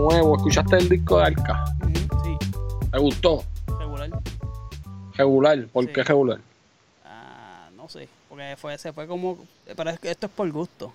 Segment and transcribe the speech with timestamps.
[0.00, 0.36] nuevo.
[0.36, 1.64] ¿Escuchaste el disco de Arca?
[2.22, 2.36] Sí,
[2.90, 3.44] ¿Te gustó?
[3.78, 4.10] regular.
[5.14, 5.66] Regular.
[5.72, 5.92] ¿Por Sí.
[5.92, 6.38] qué regular?
[7.04, 9.38] Ah, no sé, porque fue, se fue como...
[9.76, 10.92] Pero es que esto es por gusto.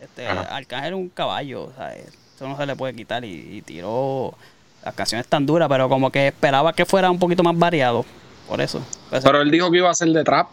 [0.00, 0.26] Este.
[0.26, 4.34] Arcángel es un caballo, o sea, eso no se le puede quitar y, y tiró...
[4.84, 8.04] Las canciones tan duras, pero como que esperaba que fuera un poquito más variado.
[8.46, 8.80] Por eso.
[9.10, 10.46] Pues, Pero él dijo que iba a ser de trap.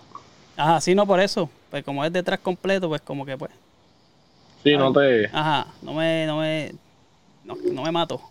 [0.57, 1.47] Ajá, sí, no por eso.
[1.70, 3.51] Pues como es detrás completo, pues como que pues...
[4.64, 5.28] Sí, no te.
[5.28, 6.25] Ajá, no me...
[6.25, 6.74] No me,
[7.43, 8.21] no, no me mato.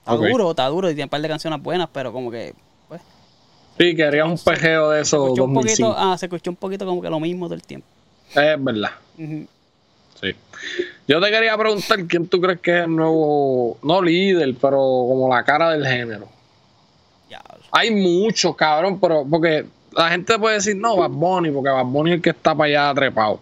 [0.00, 2.54] Está duro, está duro y tiene un par de canciones buenas, pero como que...
[2.88, 3.00] Pues,
[3.78, 5.88] Sí, querías un pejeo de se eso escuchó un 2005.
[5.88, 7.86] poquito, ah, se escuchó un poquito como que lo mismo todo el tiempo.
[8.34, 8.90] Es verdad.
[9.16, 10.34] Sí.
[11.08, 15.28] Yo te quería preguntar quién tú crees que es el nuevo, no líder, pero como
[15.28, 16.28] la cara del género.
[17.28, 17.42] Ya,
[17.72, 22.10] Hay muchos, cabrón, pero porque la gente puede decir, no, Bad Bunny, porque Bad Bunny
[22.10, 23.40] es el que está para allá trepado.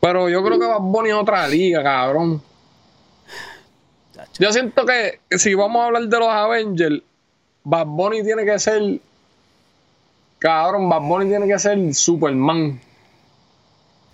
[0.00, 2.42] Pero yo creo que Bad Bunny es otra liga, cabrón.
[4.38, 7.02] Yo siento que si vamos a hablar de los Avengers,
[7.64, 9.00] Bad Bunny tiene que ser.
[10.38, 12.80] Cabrón, Bad Bunny tiene que ser Superman.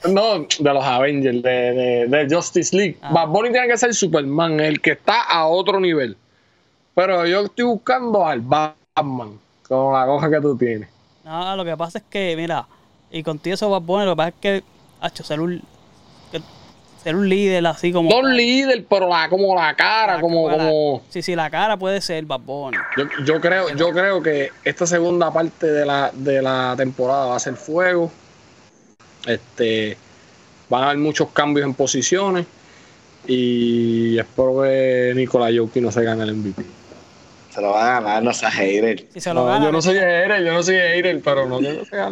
[0.09, 2.99] No, de los Avengers, de, de- de Justice League.
[3.03, 3.11] Ah.
[3.13, 6.17] Bad Bunny tiene que ser Superman, el que está a otro nivel.
[6.95, 10.89] Pero yo estoy buscando al Batman, con la cosa que tú tienes.
[11.25, 12.67] No, lo que pasa es que, mira,
[13.11, 14.65] y contigo eso va bueno, lo que pasa es que,
[15.01, 15.61] hacho, ser un,
[17.07, 18.11] ser un líder así como...
[18.11, 21.03] No un líder, pero la, como la cara, La- como, la- como.
[21.09, 22.77] Sí, sí, la cara puede ser Bad Bunny.
[22.97, 27.37] Yo, yo creo, yo creo que esta segunda parte de la, de la temporada va
[27.37, 28.11] a ser fuego.
[29.25, 29.97] Este
[30.69, 32.45] van a haber muchos cambios en posiciones.
[33.29, 36.65] Y espero que Nicolás Jokic no se gane el MVP.
[37.51, 39.07] Se lo va a ganar, no seas hater.
[39.13, 41.59] Si se lo No, gana, yo no soy hater, yo no soy hater, pero no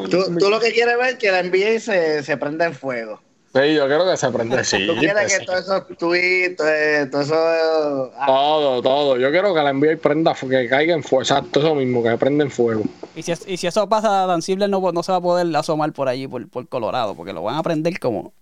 [0.08, 3.20] Tú, tú lo que quieres ver es que la NBA se, se prenda en fuego.
[3.54, 4.64] Sí, yo quiero que se prenda.
[4.64, 6.66] Sí, Tú quieres pues, que todos esos tweets, todo,
[7.12, 8.12] todo eso.
[8.16, 9.16] ah, todo, todo.
[9.16, 11.22] Yo quiero que la NBA prenda, que caiga en fuego.
[11.22, 12.82] Exacto, eso mismo, que prenda en fuego.
[13.14, 15.54] y, si, es- y si eso pasa, Dan Silver no, no se va a poder
[15.54, 18.32] asomar por allí, por, por Colorado, porque lo van a prender como...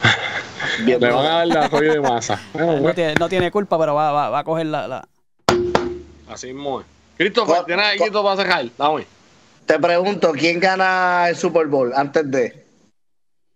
[0.84, 2.40] bien, Le van a dar la rollo de masa.
[2.52, 4.88] Bueno, No pues, tiene, no tiene culpa, pero va, va, va a coger la...
[4.88, 5.08] la-
[6.28, 6.86] así mismo es.
[7.16, 8.66] Christopher, ¿tienes algo para cerrar?
[8.76, 9.06] Dame.
[9.66, 12.67] Te pregunto, ¿quién gana el Super Bowl antes de?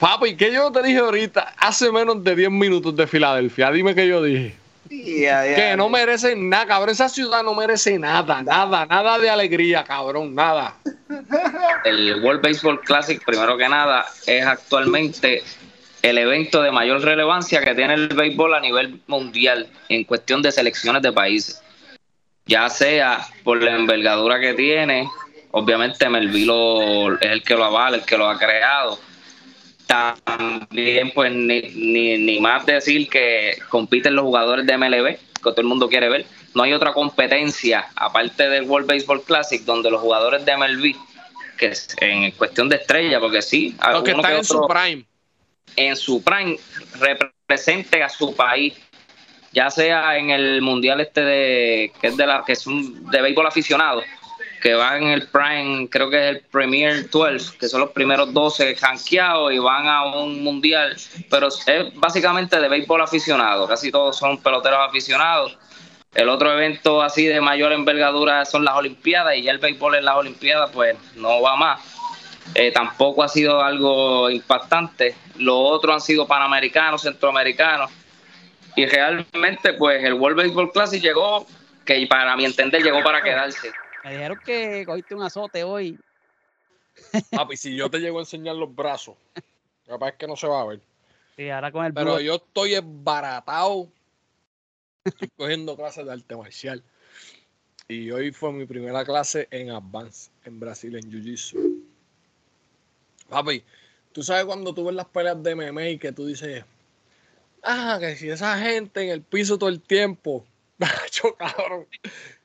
[0.03, 1.55] Papi, ¿qué yo te dije ahorita?
[1.59, 3.71] Hace menos de 10 minutos de Filadelfia.
[3.71, 4.57] Dime qué yo dije.
[5.55, 6.91] Que no merecen nada, cabrón.
[6.91, 10.75] Esa ciudad no merece nada, nada, nada de alegría, cabrón, nada.
[11.85, 15.45] El World Baseball Classic, primero que nada, es actualmente
[16.03, 20.51] el evento de mayor relevancia que tiene el béisbol a nivel mundial en cuestión de
[20.51, 21.63] selecciones de países.
[22.47, 25.09] Ya sea por la envergadura que tiene,
[25.53, 28.99] obviamente Melville lo- es el que lo avala, el que lo ha creado.
[29.93, 35.61] También, pues, ni, ni, ni más decir que compiten los jugadores de MLB, que todo
[35.61, 36.25] el mundo quiere ver.
[36.55, 40.95] No hay otra competencia, aparte del World Baseball Classic, donde los jugadores de MLB,
[41.59, 45.05] que es en cuestión de estrella, porque sí, Los que están en su prime.
[45.77, 46.59] en su prime
[46.99, 48.75] represente a su país,
[49.53, 53.21] ya sea en el mundial este de que es de la que es un de
[53.21, 54.03] béisbol aficionado,
[54.63, 58.33] que va en el prime, creo que es el Premier 12, que son los primeros
[58.33, 60.97] 12 rankeados y van a un mundial,
[61.29, 65.59] pero es básicamente de béisbol aficionado, casi todos son peloteros aficionados.
[66.15, 70.05] El otro evento así de mayor envergadura son las Olimpiadas y ya el béisbol en
[70.05, 71.81] las Olimpiadas pues no va más.
[72.55, 75.17] Eh, tampoco ha sido algo impactante.
[75.39, 77.91] Los otros han sido panamericanos, centroamericanos.
[78.77, 81.47] Y realmente, pues el World Baseball Classic llegó,
[81.85, 83.73] que para mi entender llegó para quedarse.
[84.05, 85.99] Me dijeron que cogiste un azote hoy.
[87.31, 89.17] Papi, si yo te llego a enseñar los brazos,
[89.87, 90.81] capaz es que no se va a ver.
[91.37, 93.89] Sí, ahora con el Pero yo estoy embaratado.
[95.05, 96.83] Estoy cogiendo clases de arte marcial.
[97.89, 101.83] Y hoy fue mi primera clase en Advance, en Brasil, en Jiu-Jitsu.
[103.29, 103.65] Papi,
[104.13, 106.65] tú sabes cuando tú ves las peleas de MMA y que tú dices,
[107.63, 110.45] ah, que si esa gente en el piso todo el tiempo,
[110.79, 111.87] Nacho, cabrón,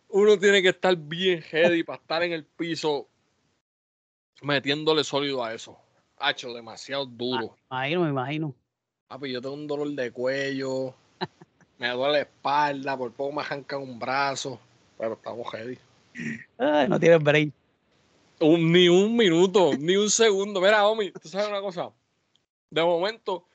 [0.09, 3.07] uno tiene que estar bien heavy para estar en el piso
[4.41, 5.77] metiéndole sólido a eso.
[6.17, 7.55] Hacho, demasiado duro.
[7.69, 8.55] Me imagino, me imagino.
[9.07, 10.93] Papi, yo tengo un dolor de cuello,
[11.77, 14.59] me duele la espalda, por poco me arrancan un brazo,
[14.97, 15.77] pero estamos heavy.
[16.57, 17.53] Ay, no tienes break.
[18.39, 20.59] Un- ni un minuto, ni un segundo.
[20.61, 21.91] Mira, Omi, tú sabes una cosa.
[22.69, 23.45] De momento,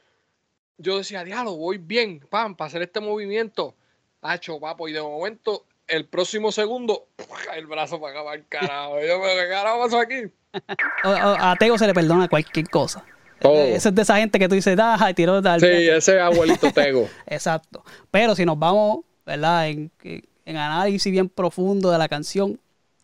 [0.79, 3.77] yo decía, diablo, voy bien, pam, para hacer este movimiento.
[4.23, 7.09] Hacho, papo, y de momento, el próximo segundo,
[7.57, 8.95] el brazo para acá, para el carajo.
[9.01, 10.23] Yo, pero ¿qué carajo pasó aquí?
[11.05, 13.05] O- o- A Tego se le perdona cualquier cosa.
[13.41, 15.59] Ese es de esa gente que tú dices, ah, tiró tal.
[15.61, 17.09] Sí, ese abuelito Tego.
[17.27, 17.83] Exacto.
[18.11, 19.69] Pero si nos vamos ¿verdad?
[19.69, 22.59] En, en análisis bien profundo de la canción,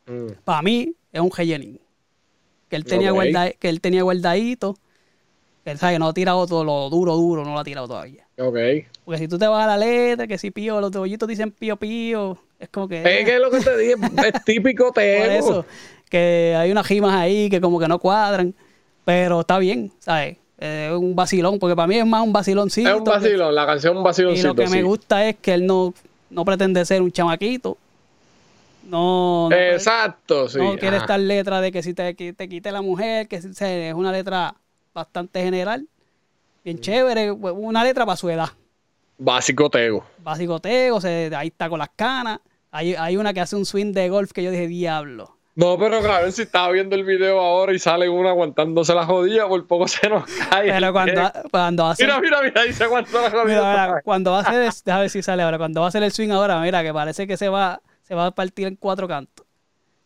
[0.06, 0.32] Mm.
[0.44, 1.78] para mí es un rellenín.
[2.70, 3.16] Que él tenía, Ok.
[3.16, 4.76] guarda- que él tenía guardadito.
[5.70, 8.26] Él sabe que no ha tirado todo lo duro, duro, no lo ha tirado todavía.
[8.38, 8.56] Ok.
[9.04, 11.76] Porque si tú te vas a la letra, que si pío, los cebollitos dicen pío,
[11.76, 13.00] pío, es como que...
[13.20, 13.94] Es que es lo que te dije,
[14.26, 15.24] es típico por tego.
[15.32, 15.66] eso,
[16.10, 18.54] que hay unas rimas ahí que como que no cuadran,
[19.04, 20.36] pero está bien, ¿sabes?
[20.58, 22.88] Es un vacilón, porque para mí es más un vaciloncito.
[22.90, 24.48] Es un vacilón, la canción es un Y vaciloncito.
[24.48, 25.94] lo que me gusta es que él no,
[26.30, 27.78] no pretende ser un chamaquito.
[28.88, 30.58] No, no, Exacto, sí.
[30.58, 33.50] no quiere estar letra de que si te, que te quite la mujer, que si-
[33.60, 34.54] es una letra
[34.94, 35.86] bastante general,
[36.64, 38.48] bien chévere, una letra para su edad.
[39.18, 40.04] Básico tego.
[40.18, 42.40] Básico tego, se, ahí está con las canas.
[42.70, 45.36] Hay, hay una que hace un swing de golf que yo dije, diablo.
[45.56, 49.48] No, pero claro, si estaba viendo el video ahora y sale uno aguantándose la jodilla,
[49.48, 50.70] por poco se nos cae.
[50.70, 52.04] Pero cuando, cuando hace.
[52.04, 53.60] Mira, mira, mira, ahí se aguantó la mira, jodilla.
[53.88, 54.72] mira, cuando va a hacer.
[54.84, 55.58] Déjame ver si sale ahora.
[55.58, 58.26] Cuando va a hacer el swing ahora, mira, que parece que se va, se va
[58.26, 59.44] a partir en cuatro cantos.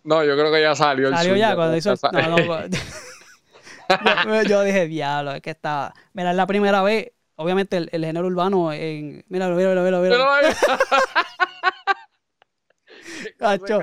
[0.05, 1.90] No, yo creo que ya salió el Salió swing, ya cuando hizo.
[1.90, 2.37] no,
[4.27, 5.93] yo, yo dije, diablo, es que estaba.
[6.12, 7.12] Mira, es la primera vez.
[7.37, 9.25] Obviamente el, el género urbano en.
[9.29, 10.31] Míralo, míralo, míralo, Pero míralo.
[10.33, 10.44] ahí-
[13.39, 13.81] Cacho.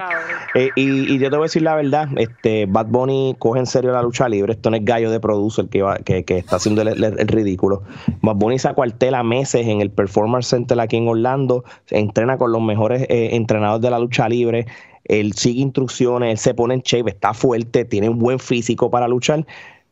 [0.55, 3.65] Eh, y, y yo te voy a decir la verdad, este Bad Bunny coge en
[3.65, 6.55] serio la lucha libre, esto no es gallo de producer que, va- que, que está
[6.55, 7.83] haciendo el, el- el ridículo.
[8.21, 12.51] Bad Bunny se acuartela meses en el Performance Center aquí en Orlando, se entrena con
[12.51, 14.65] los mejores eh, entrenadores de la lucha libre,
[15.05, 19.07] él sigue instrucciones, él se pone en shape, está fuerte, tiene un buen físico para
[19.07, 19.45] luchar,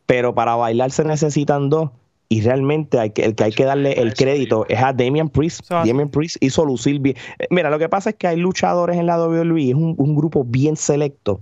[0.08, 1.92] pero para bailar se necesitan dos.
[2.30, 5.64] Y realmente hay que, el que hay que darle el crédito es a Damian Priest.
[5.64, 7.16] sea, Damian Priest hizo lucir bien.
[7.40, 10.16] Eh, Mira, lo que pasa es que hay luchadores en la WWE, es un, un
[10.16, 11.40] grupo bien selecto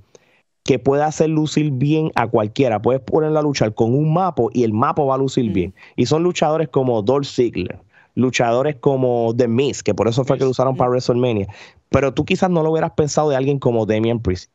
[0.64, 2.82] que puede hacer lucir bien a cualquiera.
[2.84, 5.54] Puedes ponerlo a luchar con un mapo y el mapo va a lucir Mm.
[5.54, 5.74] bien.
[5.96, 7.80] Y son luchadores como Dolph Ziggler,
[8.14, 11.48] luchadores como The Miz, que por eso fue que lo usaron para WrestleMania.
[11.90, 14.52] Pero tú quizás no lo hubieras pensado de alguien como Damian Priest.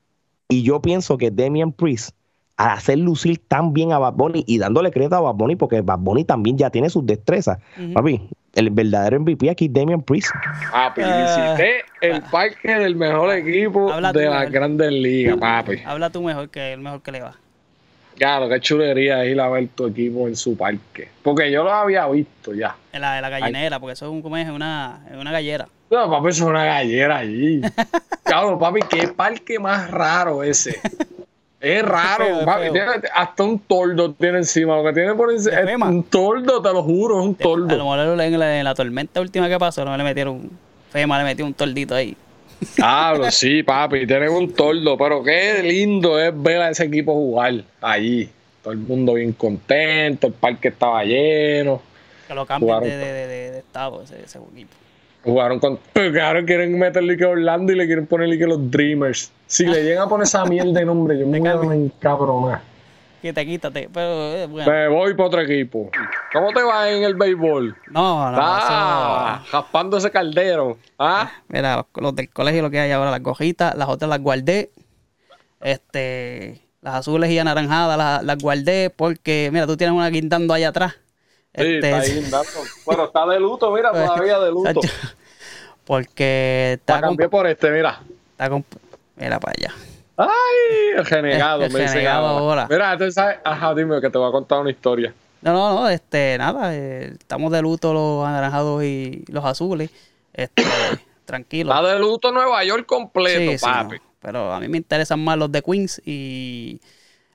[0.48, 2.10] Y yo pienso que Damian Priest,
[2.60, 5.80] al hacer lucir tan bien a Bad Bunny y dándole crédito a Bad Bunny, porque
[5.80, 7.58] Bad Bunny también ya tiene sus destrezas.
[7.94, 8.20] Papi,
[8.54, 10.28] el verdadero MVP aquí es Damian Priest.
[10.70, 11.54] Papi, Ah.
[11.56, 15.78] visité el parque del mejor equipo Habla tú, de las grandes ligas, papi.
[15.86, 17.34] Habla tú mejor que el mejor que le va.
[18.18, 21.08] Claro, qué chulería ir a ver tu equipo en su parque.
[21.22, 22.76] Porque yo lo había visto ya.
[22.92, 24.46] En la, en la gallinera, porque eso es un, ¿cómo es?
[24.50, 25.66] Una, es una gallera.
[25.90, 27.62] No, papi, eso es una gallera allí.
[28.22, 30.76] Claro, papi, qué parque más raro ese.
[31.60, 32.62] Es raro, Es feo, es papi.
[32.62, 32.72] feo.
[32.72, 34.76] Tiene- hasta un tordo tiene encima.
[34.76, 37.42] Lo que tiene por encima ¿De es un tordo, te lo juro, es un A
[37.44, 37.66] lo tordo.
[37.76, 40.50] mejor en la, en la tormenta última que pasó, no le metieron.
[40.90, 42.16] Fema le metió un tordito ahí.
[42.76, 44.96] Claro, sí, papi, tienen un tordo.
[44.96, 48.28] Pero qué lindo es ver a ese equipo jugar allí.
[48.62, 51.80] Todo el mundo bien contento, el parque estaba lleno.
[52.26, 54.70] Que lo cambian Jugaron de, de, de, de- de estado ese, ese equipo.
[55.24, 55.78] Jugaron con.
[55.92, 59.30] Claro, quieren meterle que Orlando y le quieren ponerle que los Dreamers.
[59.46, 61.72] Si le llegan a poner esa mierda de nombre, yo me voy a cambian.
[61.74, 62.60] encabronar.
[63.20, 63.90] Quítate, quítate.
[63.92, 64.70] Pero eh, bueno.
[64.72, 65.90] Me voy para otro equipo.
[66.32, 67.76] ¿Cómo te va en el béisbol?
[67.90, 70.78] No, no, ah, eso- raspando ese caldero.
[70.98, 74.22] Ah, Mira, los, los del colegio lo que hay ahora, las gojitas, las otras las
[74.22, 74.70] guardé.
[75.60, 80.68] Este, las azules y anaranjadas las, las guardé porque, mira, tú tienes una guindando allá
[80.68, 80.92] atrás.
[80.94, 80.98] sí,
[81.52, 82.48] Este, está ahí guindando.
[82.86, 84.80] Bueno, está de luto, mira, todavía de luto.
[85.90, 88.00] Porque está, La cambié por este, mira.
[88.38, 88.48] está
[89.16, 89.74] Mira para allá.
[90.16, 92.68] Ay, el renegado, El me renegado ahora.
[92.70, 95.12] Mira, tú sabes, ajá, dime que te voy a contar una historia.
[95.42, 99.90] No, no, no, este, nada, eh, estamos de luto los anaranjados y los azules.
[100.32, 100.62] Este,
[101.24, 101.74] tranquilo.
[101.74, 103.96] Está de luto Nueva York completo, Sí, sí, papi.
[103.96, 106.80] no, pero a mí me interesan más los de Queens y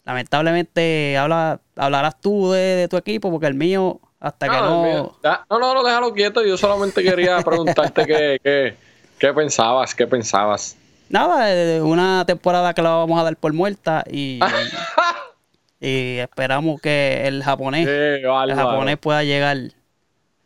[0.06, 4.84] lamentablemente habla, hablarás tú de, de tu equipo porque el mío, hasta que Ah, no...
[4.84, 5.06] mira.
[5.24, 6.44] Ya, No, no, no, déjalo quieto.
[6.44, 8.76] Yo solamente quería preguntarte qué, qué,
[9.20, 10.76] qué pensabas, qué pensabas.
[11.10, 14.40] Nada, eh, una temporada que la vamos a dar por muerta y,
[15.80, 19.58] y esperamos que el japonés, el japonés pueda llegar,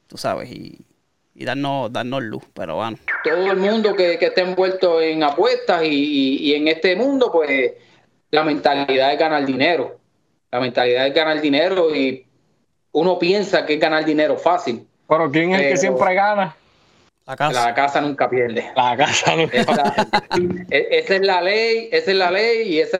[0.07, 0.79] tú sabes, y,
[1.35, 2.97] y darnos, darnos luz, pero bueno.
[3.23, 7.31] todo el mundo que, que esté envuelto en apuestas y, y- y en este mundo,
[7.31, 7.71] pues
[8.31, 9.97] la mentalidad es ganar dinero.
[10.51, 12.25] La mentalidad es ganar dinero y
[12.91, 14.85] uno piensa que es ganar dinero fácil.
[15.07, 16.55] Pero ¿quién es el que siempre gana?
[17.25, 17.65] La casa.
[17.67, 18.71] La casa nunca pierde.
[18.75, 19.35] La casa.
[19.35, 19.93] no- Esa,
[20.71, 22.97] e- esa es la ley, esa es la ley y ese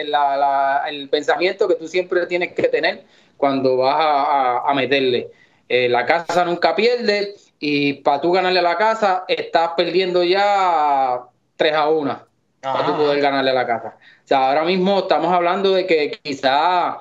[0.00, 3.04] es la- la- el pensamiento que tú siempre tienes que tener
[3.36, 5.28] cuando vas a, a- a meterle.
[5.68, 11.20] Eh, la casa nunca pierde y para tú ganarle a la casa estás perdiendo ya
[11.56, 12.20] 3 a 1
[12.60, 13.96] para tú poder ganarle a la casa.
[13.98, 16.96] O sea, ahora mismo estamos hablando de que quizás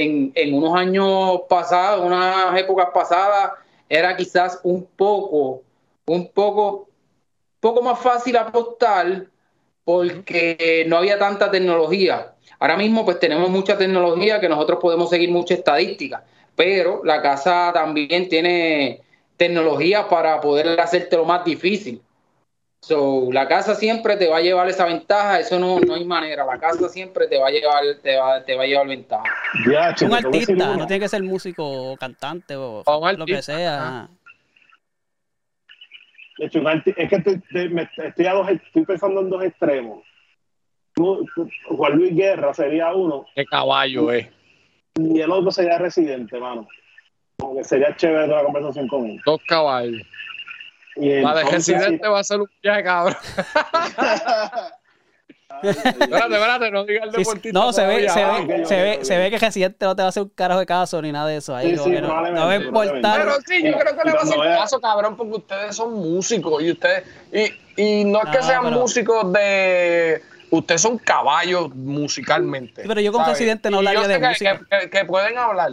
[0.00, 3.52] en, en unos años pasados, unas épocas pasadas,
[3.88, 5.62] era quizás un poco,
[6.06, 6.88] un poco
[7.62, 9.26] poco más fácil apostar
[9.84, 12.34] porque no había tanta tecnología.
[12.58, 16.24] Ahora mismo pues tenemos mucha tecnología que nosotros podemos seguir mucha estadística,
[16.56, 19.00] pero la casa también tiene
[19.36, 22.02] tecnología para poder hacerte más difícil.
[22.84, 26.44] So, la casa siempre te va a llevar esa ventaja, eso no, no hay manera,
[26.44, 29.22] la casa siempre te va a llevar, te va, te va a llevar ventaja.
[29.70, 33.40] Ya, Un artista, no tiene que ser músico o cantante o, O un lo que
[33.40, 34.08] sea.
[36.38, 36.60] De hecho,
[36.96, 40.02] es que te- te- me- estoy, a dos, estoy pensando en dos extremos.
[40.92, 44.26] Tú- tú- Juan Luis Guerra sería uno Qué caballo es.
[44.96, 46.66] y el otro sería Residente, mano.
[47.38, 49.20] Como que sería chévere toda la conversación con él.
[49.24, 50.02] Dos caballos.
[50.96, 53.16] Y La de entonces- Residente va a ser un viaje, cabrón.
[55.62, 57.18] Espérate, espérate, no digas el Sí, sí.
[57.24, 57.58] deportista.
[57.60, 60.02] no, se ve, se Ah, ve, ok, se ve, se ve que Residente no te
[60.02, 61.54] va a hacer un carajo de caso ni nada de eso.
[61.54, 63.20] Ahí Sí, sí, no, no va a importar.
[63.20, 66.62] Pero sí, yo creo que le va a hacer caso, cabrón, porque ustedes son músicos
[66.62, 67.04] y ustedes.
[67.32, 67.52] Y,
[68.00, 70.22] y no es que Ah, sean pero- músicos de.
[70.50, 72.82] Ustedes son caballos musicalmente.
[72.82, 73.38] Sí, pero yo con ¿sabes?
[73.38, 74.60] Residente no hablaría sé de que- música.
[74.68, 75.72] Que, que- que pueden hablar.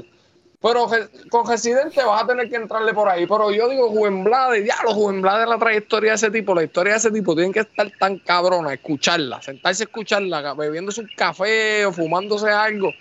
[0.61, 0.87] Pero
[1.29, 3.25] con Residente vas a tener que entrarle por ahí.
[3.25, 6.93] Pero yo digo, Juven Blade, diablo, Juven Blade, la trayectoria de ese tipo, la historia
[6.93, 11.85] de ese tipo, tienen que estar tan cabrona, escucharla, sentarse a escucharla, bebiéndose un café
[11.85, 12.91] o fumándose algo.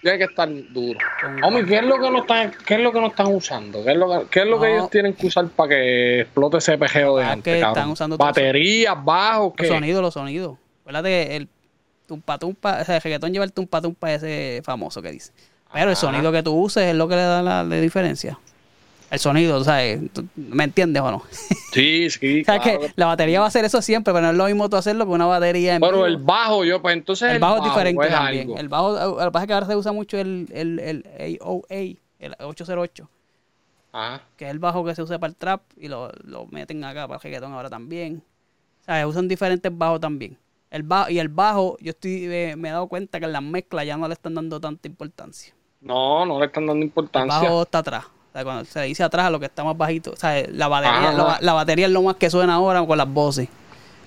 [0.00, 0.98] Tiene que estar duro.
[1.42, 3.84] Homie, ¿qué es lo que no están, qué es lo que no están usando?
[3.84, 4.74] ¿Qué es lo que, qué es lo que No.
[4.74, 7.78] ellos tienen que usar para que explote ese pejeo de Ah, antes, que cabrón?
[7.78, 8.16] están usando.
[8.16, 9.66] Baterías, bajos, Los ¿qué?
[9.68, 10.56] sonidos, los sonidos.
[10.80, 11.48] Acuérdate que el
[12.06, 15.32] tumpa tumpa, o sea, el reggaetón lleva el tumpa tumpa ese famoso que dice.
[15.78, 18.38] Pero el sonido que tú uses es lo que le da la, la diferencia.
[19.10, 20.00] El sonido, ¿sabes?
[20.12, 21.22] ¿Tú- ¿Me entiendes o no?
[21.72, 22.80] Sí, sí, O sea, claro.
[22.80, 25.04] que la batería va a hacer eso siempre, pero no es lo mismo tú hacerlo
[25.04, 26.06] con una batería en Pero vivo.
[26.06, 28.42] el bajo, yo, pues entonces El bajo es diferente también.
[28.48, 28.58] algo.
[28.58, 31.96] El bajo, lo que pasa es que ahora se usa mucho el, el, el AOA,
[32.18, 33.08] el 808,
[33.92, 34.22] Ajá.
[34.38, 37.06] que es el bajo que se usa para el trap y lo, lo meten acá
[37.06, 38.22] para el reggaetón ahora también.
[38.80, 40.38] O sea, usan diferentes bajos también.
[40.70, 43.42] El bajo, y el bajo, yo estoy eh, me he dado cuenta que en las
[43.42, 45.52] mezclas ya no le están dando tanta importancia.
[45.86, 47.38] No, no le están dando El importancia.
[47.38, 48.04] bajo está atrás.
[48.04, 50.10] O sea, cuando se dice atrás a lo que está más bajito.
[50.12, 53.08] O sea, la batería, la, la batería es lo más que suena ahora con las
[53.08, 53.48] voces.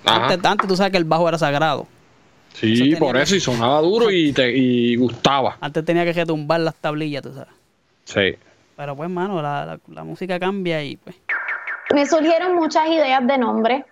[0.06, 1.88] Antes, antes tú sabes que el bajo era sagrado.
[2.54, 5.58] Sí, por que- eso, y sonaba duro y, te, y gustaba.
[5.62, 7.54] Antes tenía que retumbar las tablillas, tú sabes.
[8.06, 8.38] Sí.
[8.76, 11.16] Pero pues, mano, la, la, la música cambia y pues.
[11.94, 13.86] Me surgieron muchas ideas de nombre,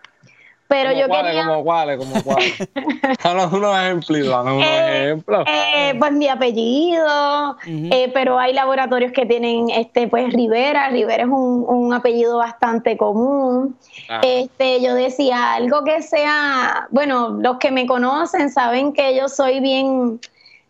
[0.68, 2.58] pero ¿Cómo yo cuáles, quería, como cuáles, como cuáles?
[3.24, 5.46] Dame unos ejemplos, dame unos Eh, ejemplos.
[5.48, 11.30] eh, pues mi apellido, eh, pero hay laboratorios que tienen, este, pues Rivera, Rivera es
[11.30, 13.78] un, un apellido bastante común.
[14.10, 14.22] Ah.
[14.24, 19.60] Este, yo decía algo que sea, bueno, los que me conocen saben que yo soy
[19.60, 20.20] bien,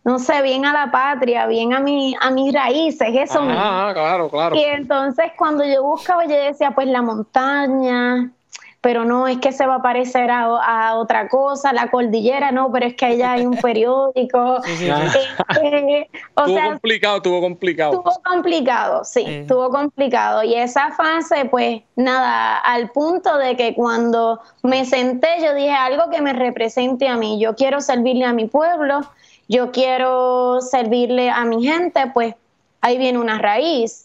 [0.03, 3.59] no sé, bien a la patria, bien a mi, a mis raíces, eso mismo.
[3.61, 4.55] Ah, claro, claro.
[4.55, 8.31] Y entonces cuando yo buscaba, yo decía, pues la montaña,
[8.81, 12.71] pero no, es que se va a parecer a, a otra cosa, la cordillera, no,
[12.71, 14.61] pero es que allá hay un periódico.
[14.63, 17.93] Este, o Estuvo sea, complicado, estuvo complicado.
[17.93, 19.33] Estuvo complicado, sí, Sí.
[19.33, 20.43] estuvo complicado.
[20.43, 26.09] Y esa fase, pues nada, al punto de que cuando me senté, yo dije algo
[26.09, 27.39] que me represente a mí.
[27.39, 29.01] Yo quiero servirle a mi pueblo,
[29.47, 32.35] yo quiero servirle a mi gente, pues
[32.81, 34.03] ahí viene una raíz.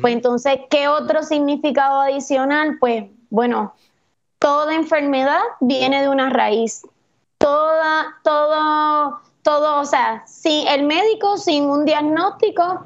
[0.00, 2.76] Pues entonces, ¿qué otro significado adicional?
[2.78, 3.74] Pues bueno,
[4.40, 6.82] toda enfermedad viene de una raíz.
[7.38, 12.84] Toda, todo, todo, o sea, si el médico sin un diagnóstico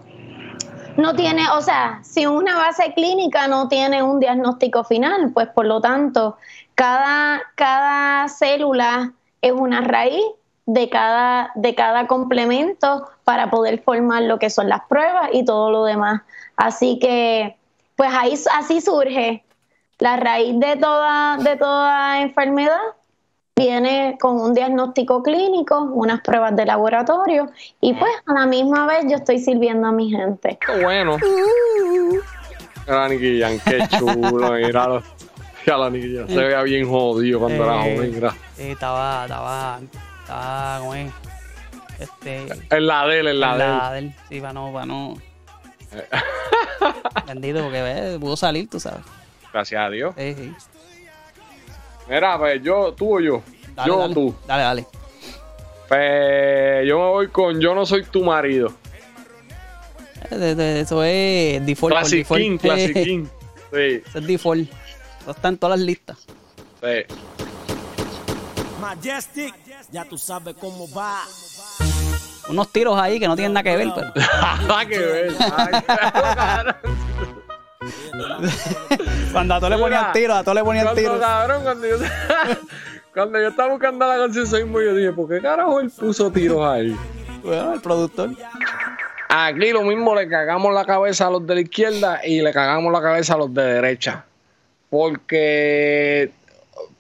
[0.97, 5.67] no tiene, o sea, si una base clínica no tiene un diagnóstico final, pues por
[5.67, 6.37] lo tanto,
[6.75, 10.25] cada, cada célula es una raíz
[10.67, 15.71] de cada, de cada complemento para poder formar lo que son las pruebas y todo
[15.71, 16.23] lo demás.
[16.57, 17.57] Así que,
[17.97, 19.45] pues ahí así surge
[19.99, 22.79] la raíz de toda, de toda enfermedad
[23.57, 29.05] viene con un diagnóstico clínico, unas pruebas de laboratorio y pues a la misma vez
[29.09, 30.59] yo estoy sirviendo a mi gente.
[30.65, 31.17] Qué bueno.
[33.09, 35.03] Nicky Jam, qué chulo, míralo.
[35.65, 38.31] Se veía bien jodido cuando era Eh, joven, mira.
[38.55, 39.81] Sí, estaba, estaba,
[40.21, 41.11] estaba, ¿cómo es?
[41.99, 45.15] Este, En la de él, en la la del, sí, para no, para no.
[47.27, 49.01] Bendito, porque ve, pudo salir, tú sabes.
[49.55, 50.13] Gracias a Dios.
[50.19, 50.53] Sí, sí.
[52.09, 53.41] Mira, pues yo, tú o yo.
[53.77, 54.35] Dale, yo o dale, tú.
[54.49, 54.87] Dale, dale.
[55.89, 58.73] Pues yo me voy con Yo no soy tu marido.
[60.33, 61.93] Eh, Eso es default.
[61.95, 62.43] Classic default.
[62.43, 63.25] King, Classic King.
[63.73, 64.69] Sí, Eso es default.
[65.21, 66.19] Eso está en todas las listas.
[66.83, 67.15] sí.
[68.81, 69.55] Majestic,
[69.93, 71.23] ya tú sabes cómo va.
[72.49, 73.89] Unos tiros ahí que no tienen nada que ver.
[73.95, 74.13] Pero...
[74.67, 75.33] Nada que ver.
[75.39, 75.81] nada
[76.77, 77.04] que ver.
[79.33, 81.19] Cuando a todos le ponían tiro, a todos le ponían tiro.
[81.19, 81.97] cabrón, cuando yo,
[83.15, 86.97] cuando yo estaba buscando la conciencia, yo dije, ¿por qué carajo él puso tiros ahí?
[87.43, 88.31] Bueno, el productor.
[89.29, 92.93] Aquí lo mismo le cagamos la cabeza a los de la izquierda y le cagamos
[92.93, 94.25] la cabeza a los de derecha.
[94.89, 96.31] Porque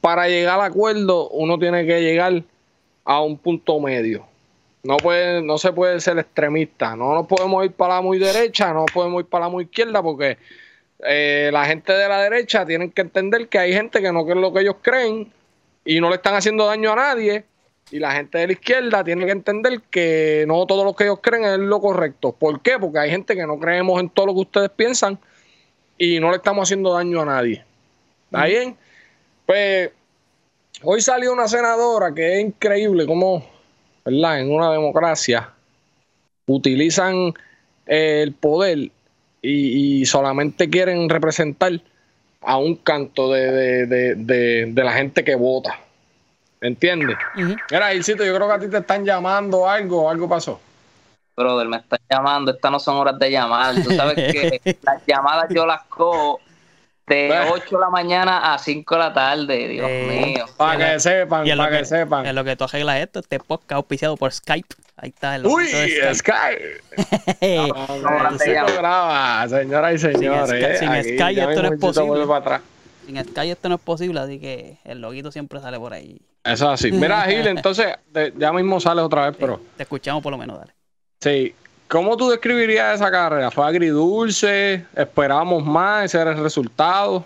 [0.01, 2.43] para llegar al acuerdo uno tiene que llegar
[3.05, 4.27] a un punto medio.
[4.83, 6.97] No, puede, no se puede ser extremista.
[6.97, 10.03] No nos podemos ir para la muy derecha, no podemos ir para la muy izquierda
[10.03, 10.37] porque
[11.05, 14.41] eh, la gente de la derecha tienen que entender que hay gente que no cree
[14.41, 15.31] lo que ellos creen
[15.85, 17.45] y no le están haciendo daño a nadie.
[17.91, 21.19] Y la gente de la izquierda tiene que entender que no todo lo que ellos
[21.23, 22.33] creen es lo correcto.
[22.33, 22.79] ¿Por qué?
[22.79, 25.19] Porque hay gente que no creemos en todo lo que ustedes piensan
[25.99, 27.65] y no le estamos haciendo daño a nadie.
[28.27, 28.77] ¿Está bien?
[29.45, 29.91] Pues
[30.83, 33.47] hoy salió una senadora que es increíble cómo,
[34.05, 34.41] ¿verdad?
[34.41, 35.51] En una democracia
[36.47, 37.35] utilizan
[37.87, 38.91] eh, el poder
[39.47, 41.73] y, y solamente quieren representar
[42.43, 45.79] a un canto de, de- de- de- de la gente que vota.
[46.61, 47.17] ¿Entiendes?
[47.71, 50.61] Mira, Ilcito, yo creo que a ti te están llamando algo, algo pasó.
[51.37, 53.75] Brother, me están llamando, estas no son horas de llamar.
[53.83, 56.41] Tú sabes que las llamadas yo las cojo
[57.07, 57.49] de Bah.
[57.51, 60.47] 8 de la mañana a 5 de la tarde, Dios Eh, mío.
[60.57, 62.25] Para que sepan, para que, que, sepan.
[62.27, 64.75] en lo que tú arreglas esto, este podcast auspiciado por Skype.
[64.97, 66.19] Ahí está el Uy, de Sky.
[66.19, 66.81] Skype.
[67.75, 70.51] No, te graba, señoras y señores.
[70.51, 72.27] Sky- sin Aquí Sky esto no es posible.
[72.27, 72.61] para atrás.
[73.07, 76.21] Sin Skype esto no es posible, así que el loguito siempre sale por ahí.
[76.45, 76.93] Eso es así.
[76.93, 80.59] Mira, Gil, entonces, de- ya mismo sale otra vez, pero Te escuchamos por lo menos,
[80.59, 80.73] dale.
[81.21, 81.55] sí.
[81.87, 83.51] ¿Cómo tú describirías esa carrera?
[83.51, 84.87] ¿Fue agridulce?
[84.97, 86.07] ¿Esperábamos más?
[86.07, 87.25] ¿Ese era el resultado?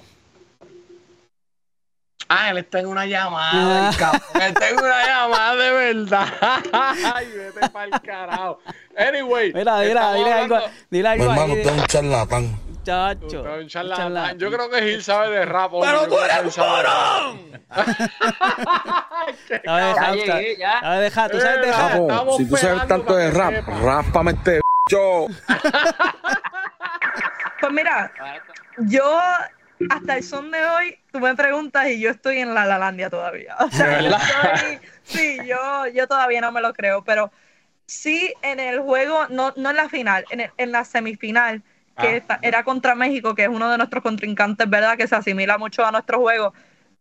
[2.28, 4.20] Ah, él está en una llamada, el cabrón.
[4.34, 6.26] Él está en una llamada de verdad.
[7.14, 8.60] Ay, vete para el carajo.
[8.96, 9.52] Anyway.
[9.54, 10.58] Mira, mira, dile algo,
[10.90, 11.60] dile algo hermano, ahí.
[11.60, 12.60] usted es un charlatán.
[12.84, 13.26] Chacho.
[13.28, 14.04] Tú eres un un charlatán.
[14.04, 14.38] charlatán.
[14.38, 15.72] Yo creo que Gil sabe de rap.
[15.72, 15.90] hombre.
[15.90, 17.36] ¡Pero tú eres de rap.
[19.64, 20.80] Sabe de Ya rap, llegué, sabe- ya.
[20.80, 21.90] sabe de rap, tú sabes de Eh, rap.
[22.00, 24.60] Estamos si tú sabes tanto de rap, ráspame este
[24.90, 25.26] yo.
[27.60, 28.12] Pues mira,
[28.78, 29.20] yo
[29.90, 33.56] hasta el son de hoy, tú me preguntas y yo estoy en la Lalandia todavía.
[33.60, 37.30] O sea, yo estoy- sí, yo, yo todavía no me lo creo, pero
[37.86, 41.62] sí en el juego, no, no en la final, en, el- en la semifinal,
[41.98, 42.16] que Ah.
[42.16, 44.96] esta- era contra México, que es uno de nuestros contrincantes, ¿verdad?
[44.96, 46.52] Que se asimila mucho a nuestro juego.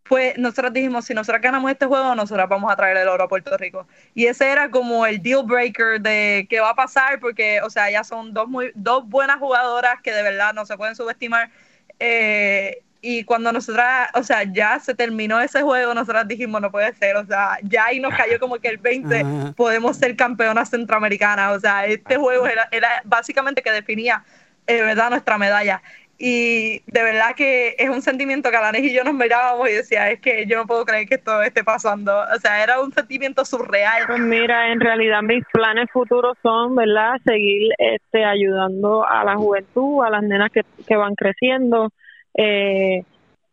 [0.04, 3.28] Pues nosotros dijimos, si nosotros ganamos este juego, nosotros vamos a traer el oro a
[3.28, 3.86] Puerto Rico.
[4.16, 7.92] Y ese era como el deal breaker de qué va a pasar, porque, o sea,
[7.92, 11.52] ya son dos, muy, dos buenas jugadoras que de verdad no se pueden subestimar.
[12.00, 16.94] Eh, y cuando nosotras, o sea, ya se terminó ese juego, nosotras dijimos, no puede
[16.96, 19.54] ser, o sea, ya ahí nos cayó como que el 20, Ajá.
[19.56, 24.24] podemos ser campeonas centroamericanas, o sea, este juego era, era básicamente que definía,
[24.66, 25.82] eh, ¿verdad?, nuestra medalla.
[26.20, 30.10] Y de verdad que es un sentimiento que Alanis y yo nos mirábamos y decía,
[30.10, 32.12] es que yo no puedo creer que esto esté pasando.
[32.36, 34.08] O sea, era un sentimiento surreal.
[34.08, 37.18] Pues mira, en realidad mis planes futuros son, ¿verdad?
[37.24, 41.90] Seguir este, ayudando a la juventud, a las nenas que, que van creciendo,
[42.34, 43.04] eh,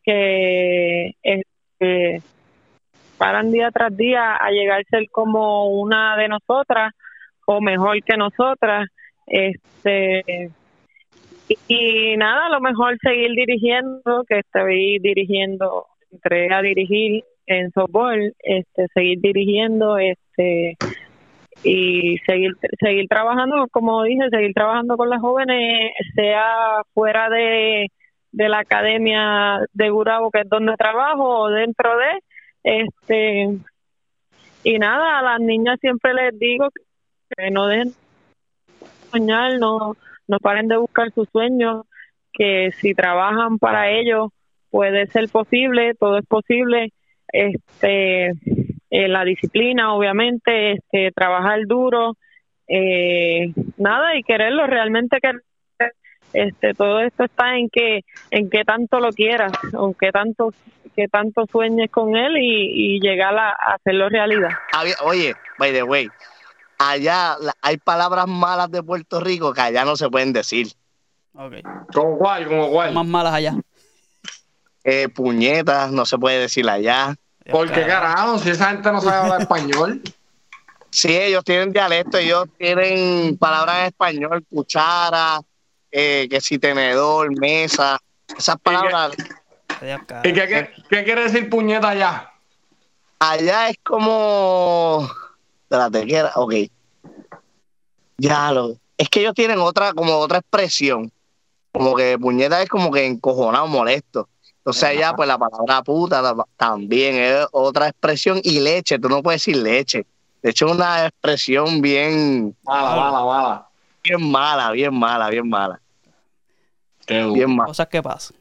[0.03, 2.23] que este,
[3.19, 6.95] paran día tras día a llegar a ser como una de nosotras
[7.45, 8.89] o mejor que nosotras.
[9.27, 10.51] Este,
[11.49, 18.35] y, nada, a lo mejor seguir dirigiendo, que estoy dirigiendo, entré a dirigir en softball,
[18.41, 20.77] este, seguir dirigiendo, este,
[21.63, 27.89] y seguir seguir trabajando, como dije, seguir trabajando con las jóvenes, sea fuera de,
[28.33, 32.21] de la academia de Gurabo, que es donde trabajo, o dentro de,
[32.65, 33.59] este,
[34.65, 36.69] y nada, a las niñas siempre les digo
[37.37, 39.95] que no dejen de soñar, no,
[40.27, 41.87] no paren de buscar sus sueños,
[42.33, 44.31] que si trabajan para ellos
[44.71, 46.93] puede ser posible, todo es posible,
[47.29, 48.33] este,
[48.91, 52.17] eh, la disciplina, obviamente, este, trabajar duro,
[52.69, 55.33] eh, nada y quererlo realmente que
[56.33, 60.53] este todo esto está en que en que tanto lo quieras, aunque tanto
[60.97, 64.51] que tanto sueñes con él y, y llegar a, a hacerlo realidad.
[65.05, 66.09] Oye, by the way,
[66.79, 70.73] allá la- hay palabras malas de Puerto Rico que allá no se pueden decir.
[71.35, 71.55] Ok.
[71.93, 72.47] ¿Como cuál?
[72.47, 72.93] ¿Como cuál?
[72.93, 73.57] Más malas allá.
[74.85, 77.15] Eh, puñetas, no se puede decir allá.
[77.51, 78.39] ¿Por qué carajo?
[78.39, 80.01] Si esa gente no sabe hablar español.
[80.91, 85.41] Sí, ellos tienen dialecto, ellos tienen palabras en español, cuchara,
[85.91, 87.99] eh, que si tenedor, mesa,
[88.39, 89.17] esas palabras.
[90.23, 92.31] ¿Y qué, qué, qué quiere decir puñeta allá?
[93.19, 95.11] Allá es como.
[95.75, 96.33] Espérate, ¿qué era?
[96.37, 96.55] Ok.
[98.19, 98.77] Ya lo.
[98.97, 101.11] Es que ellos tienen otra, como otra expresión.
[101.73, 104.29] como que puñeta es como que encojonado, molesto.
[104.59, 109.21] Entonces ella, pues la palabra puta ta- también es otra expresión y leche, tú no
[109.25, 110.07] puedes decir leche.
[110.41, 113.69] De hecho, es una expresión bien Mala, mala, mala.
[114.05, 115.81] bien mala, bien mala, bien mala.
[117.09, 117.67] Bien mala.
[117.67, 118.37] Cosas que pasan.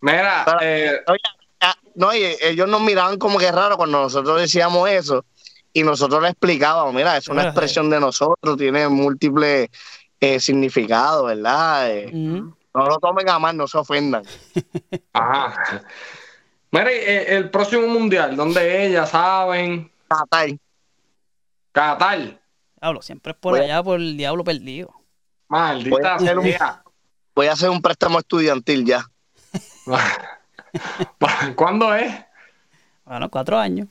[0.00, 1.18] Mira, Pero- eh, Oye,
[1.60, 5.24] ya, no, y ellos nos miraban como que raro cuando nosotros decíamos eso
[5.72, 9.68] y nosotros le explicábamos, mira, es una expresión de nosotros, tiene múltiples
[10.20, 11.90] eh, significados, ¿verdad?
[11.90, 14.22] Eh, no lo tomen a mal, no se ofendan.
[15.12, 15.82] ajá.
[16.70, 20.48] Mira, y, eh, el próximo mundial, donde ellas saben, Qatar.
[21.72, 22.40] Qatar.
[22.80, 24.88] Diablo, siempre es por Voy a- allá, por el diablo perdido.
[25.48, 26.82] Voy Maldita a hacer un- sea.
[27.34, 29.06] Voy a hacer un préstamo estudiantil ya.
[31.56, 32.12] ¿Cuándo es?
[33.04, 33.88] Bueno, cuatro años.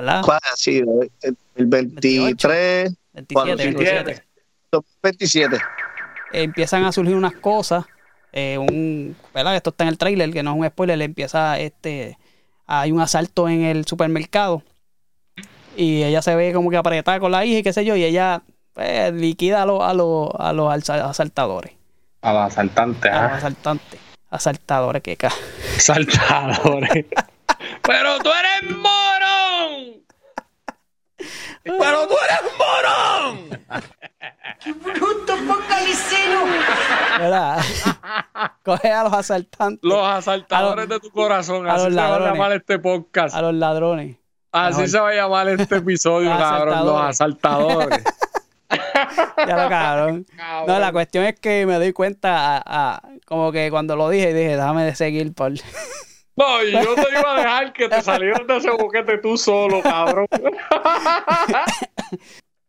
[0.00, 0.22] ¿Verdad?
[0.24, 0.40] ¿Cuál?
[0.56, 4.04] Sí, el el 23, 27, 27.
[4.04, 4.22] 27.
[5.02, 5.56] 27.
[5.56, 7.84] Eh, empiezan a surgir unas cosas.
[8.32, 9.56] eh, un, ¿verdad?
[9.56, 10.98] Esto está en el trailer, que no es un spoiler.
[10.98, 12.16] le Empieza este.
[12.66, 14.62] Hay un asalto en el supermercado.
[15.76, 17.96] Y ella se ve como que apretada con la hija y qué sé yo.
[17.96, 18.42] Y ella
[18.74, 21.72] pues, liquida a, los a, los a los asaltadores.
[22.22, 23.36] A los asaltantes, A los ¿ah?
[23.36, 24.00] asaltantes.
[24.30, 25.32] Asaltadores, que ca.
[25.78, 27.06] Saltadores.
[27.90, 30.04] Pero tú eres morón.
[31.64, 33.50] Pero tú eres morón.
[37.18, 37.60] ¿Verdad?
[38.64, 39.80] Coge a los asaltantes.
[39.82, 41.68] Los asaltadores de tu corazón.
[41.68, 42.32] a Así los se va a ladrones.
[42.34, 43.34] llamar este podcast.
[43.34, 44.16] A los ladrones.
[44.52, 44.88] Así mejor.
[44.88, 46.86] se va a llamar este episodio, Los cabrón.
[46.86, 48.04] Los asaltadores.
[49.36, 50.26] Ya lo cabrón.
[50.66, 52.62] No, la cuestión es que me doy cuenta, a-
[52.96, 55.52] a- como que cuando lo dije, dije, déjame de seguir por...
[56.40, 59.82] No, y yo te iba a dejar que te salieras de ese boquete tú solo,
[59.82, 60.26] cabrón.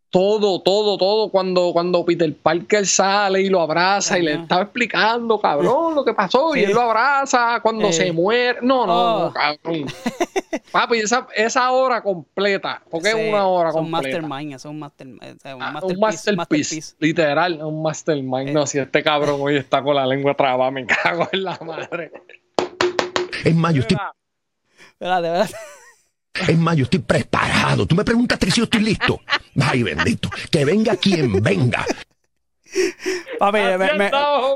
[0.09, 1.29] todo, todo, todo.
[1.29, 6.13] Cuando, cuando Peter Parker sale y lo abraza y le estaba explicando, cabrón, lo que
[6.13, 6.53] pasó.
[6.55, 7.93] Y él lo abraza cuando Eh.
[7.93, 8.59] se muere.
[8.61, 9.19] No, no, Oh.
[9.27, 9.85] no, cabrón.
[10.71, 12.81] Papi, esa, esa hora completa.
[12.89, 14.19] Porque Sí, es una hora son completa.
[14.21, 16.35] mastermind, son mastermind, o sea, un Ah, masterpiece, un masterpiece,
[16.75, 16.95] masterpiece.
[16.99, 18.49] literal, un mastermind.
[18.51, 22.11] No, si este cabrón hoy está con la lengua trabada, me cago en la madre.
[23.43, 23.97] Es más, yo estoy,
[24.93, 25.55] Espérate, espérate.
[26.51, 27.85] es más, yo estoy preparado.
[27.85, 29.19] Tú me preguntaste si yo estoy listo.
[29.61, 30.29] Ay, bendito.
[30.51, 31.85] Que venga quien venga.
[33.37, 34.11] Papi, me, me-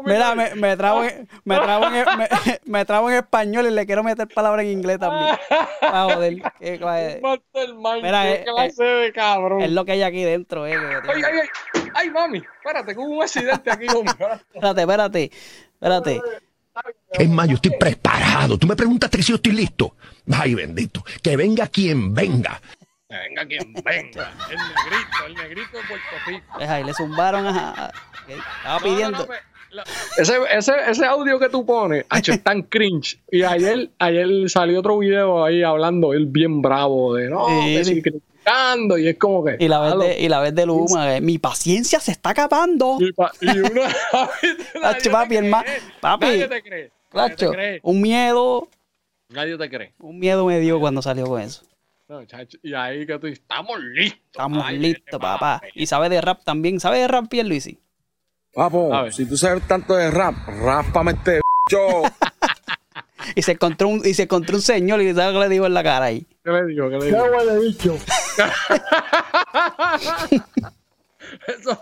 [0.06, 2.28] mira, me, me trabo en, me, trabo en, me,
[2.66, 5.36] me trabo en español y le quiero meter palabras en inglés también.
[5.82, 6.36] Ah, joder.
[6.60, 6.80] qué
[8.02, 9.62] Mira, qué eh, clase de cabrón.
[9.62, 10.76] Es lo que hay aquí dentro, eh.
[10.76, 11.40] Ay, ay,
[11.74, 14.14] ay, ay, mami, espérate, que hubo un accidente aquí, hombre.
[14.54, 15.32] Espérate, espérate.
[15.74, 16.22] Espérate.
[17.12, 18.58] Es más, yo estoy preparado.
[18.58, 19.96] Tú me preguntaste si yo estoy listo.
[20.32, 21.04] Ay, bendito.
[21.22, 22.62] Que venga quien venga.
[23.08, 26.60] Venga quien venga, el negrito, el negrito de Puerto Rico.
[26.60, 27.92] Deja, y le zumbaron a...
[28.28, 29.18] que estaba No, no, pidiendo...
[29.20, 29.84] no, me- la-
[30.18, 33.20] ese, ese, ese audio que tú pones, hacho, es tan cringe.
[33.32, 37.84] Y ayer, ayer salió otro video ahí hablando, él bien bravo, de no, Sí, que
[37.84, 38.02] sí.
[38.02, 38.02] sí,
[38.98, 39.58] y es como que.
[39.60, 42.98] Y la vez de, y la vez de Luma, eh, mi paciencia se está acabando.
[43.00, 43.82] Y, pa- y uno.
[44.84, 45.38] Hacho, papi,
[46.02, 46.26] papi.
[46.26, 46.92] Nadie te cree.
[47.14, 47.80] Nadie Clacho, te cree.
[47.84, 48.68] un miedo,
[49.30, 49.94] Nadie te cree.
[50.00, 51.64] un miedo me dio cuando salió con eso.
[52.08, 54.20] No, chacho, y ahí que tú dices, estamos listos.
[54.32, 55.62] Estamos Ay, listos, papá.
[55.74, 56.80] Y sabe de rap también.
[56.80, 57.80] ¿Sabe de rap, Pierluisi?
[58.56, 61.42] A Papo, si tú sabes tanto de rap, ráspame este.
[63.36, 65.74] Y se encontró un, y se encontró un señor y ¿sabe qué le dijo en
[65.74, 66.28] la cara ahí?
[66.44, 66.90] ¿Qué le digo?
[66.92, 67.98] ¿Qué le digo?
[71.48, 71.80] Eso-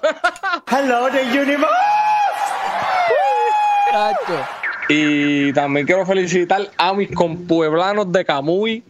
[3.91, 4.45] Chacho.
[4.89, 8.83] Y también quiero felicitar a mis compueblanos de Camuy.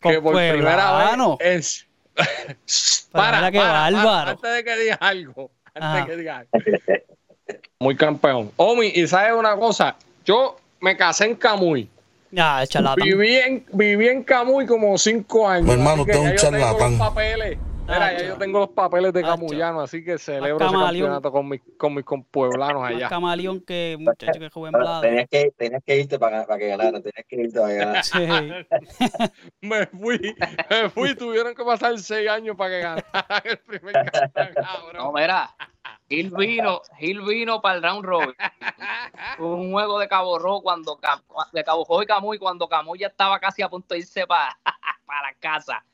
[0.00, 1.86] Que por primera vez es.
[3.14, 4.30] Mira qué bárbaro.
[4.30, 5.50] antes de que diga algo.
[5.74, 5.96] Antes Ajá.
[6.00, 6.50] de que diga algo.
[7.78, 8.52] Muy campeón.
[8.56, 11.88] Omi, y sabes una cosa, yo me casé en Camuy.
[12.34, 13.06] Ya, charlatán.
[13.06, 15.66] Viví en, viví en Camuy como cinco años.
[15.66, 16.98] Mi hermano, usted es un charlatán.
[16.98, 17.58] papeles.
[17.86, 21.60] Mira, ya yo tengo los papeles de camuyano, así que celebro ese campeonato con mis,
[21.76, 23.08] con mis compueblanos Más allá.
[23.08, 25.02] camaleón que muchacho que joven blado.
[25.02, 28.02] Tenías que, tenías que irte para, para que ganara, tenías que irte para que ganara.
[28.02, 28.26] Sí.
[29.60, 30.34] Me fui,
[30.70, 35.54] me fui, tuvieron que pasar seis años para que ganara el primer campeonato, No, mira,
[36.08, 38.34] Gil vino, Gil vino para el round robin.
[39.36, 40.98] Fue un juego de Cabo Rojo cuando
[41.52, 44.56] de Cabo Rojo y Camuy cuando Camuy ya estaba casi a punto de irse para,
[45.06, 45.84] para casa.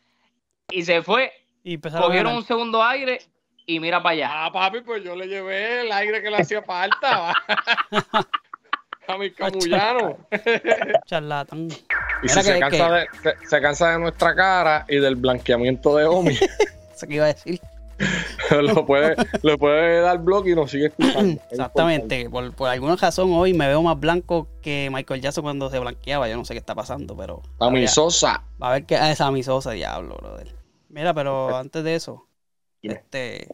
[0.70, 3.20] Y se fue, Y cogieron un segundo aire
[3.66, 4.30] y mira para allá.
[4.46, 7.32] Ah, papi, pues yo le llevé el aire que le hacía falta
[9.08, 10.14] a mis camullanos.
[11.06, 11.68] Charlatán.
[12.22, 15.16] Y si se, que- cansa que- de, se, se cansa de nuestra cara y del
[15.16, 16.36] blanqueamiento de Omi.
[16.94, 17.60] Eso que iba a decir.
[18.50, 21.40] lo puede, lo puede dar blog y nos sigue escuchando.
[21.50, 22.30] Exactamente.
[22.30, 26.28] Por, por alguna razón hoy me veo más blanco que Michael Jackson cuando se blanqueaba.
[26.28, 27.42] Yo no sé qué está pasando, pero.
[27.58, 28.42] Sammy Sosa.
[28.62, 30.59] Va a ver qué es esa Sosa, diablo, brother.
[30.90, 32.28] Mira, pero antes de eso,
[32.82, 33.48] este.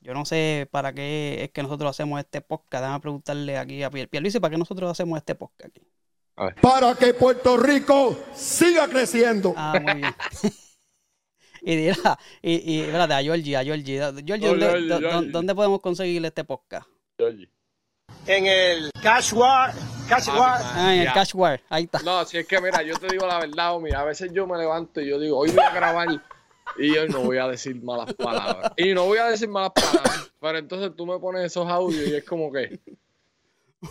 [0.00, 2.84] Yo no sé para qué es que nosotros hacemos este podcast.
[2.84, 4.08] Déjame preguntarle aquí a Pierre.
[4.08, 5.82] Pierluisi, ¿para qué nosotros hacemos este podcast aquí?
[6.62, 9.54] Para que Puerto Rico siga creciendo.
[9.56, 10.14] Ah, muy bien.
[11.62, 13.98] y dirá, y, y espérate, a Georgie, a Georgie.
[14.24, 15.30] Georgie, ¿dónde, Georgie, dó- Georgie.
[15.30, 16.86] ¿dónde podemos conseguir este podcast?
[18.26, 19.74] En el Cash War.
[20.08, 20.60] Cash War.
[20.62, 21.98] Ah, en el Cash War, ahí está.
[22.02, 24.56] No, si es que mira, yo te digo la verdad, Omi, a veces yo me
[24.56, 26.08] levanto y yo digo, hoy voy a grabar
[26.76, 28.72] y hoy no voy a decir malas palabras.
[28.76, 32.14] Y no voy a decir malas palabras, pero entonces tú me pones esos audios y
[32.14, 32.78] es como que,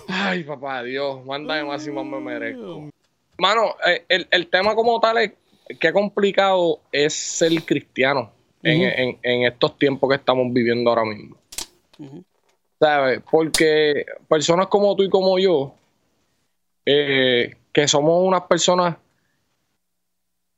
[0.08, 2.90] ay, papá Dios, mándame más y más me merezco.
[3.40, 5.34] Mano, eh, el, el tema como tal es
[5.80, 8.32] que complicado es ser cristiano
[8.64, 11.38] en, en- en estos tiempos que estamos viviendo ahora mismo.
[12.80, 13.22] ¿Sabes?
[13.30, 15.74] Porque personas como tú y como yo,
[16.86, 18.96] eh, que somos unas personas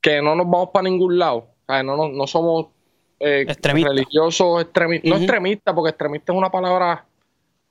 [0.02, 1.48] que no nos vamos para ningún lado.
[1.70, 2.68] No, no, no somos
[3.20, 3.94] eh, Extremistas.
[3.94, 7.06] religiosos extremistas, no extremistas, porque extremista es una palabra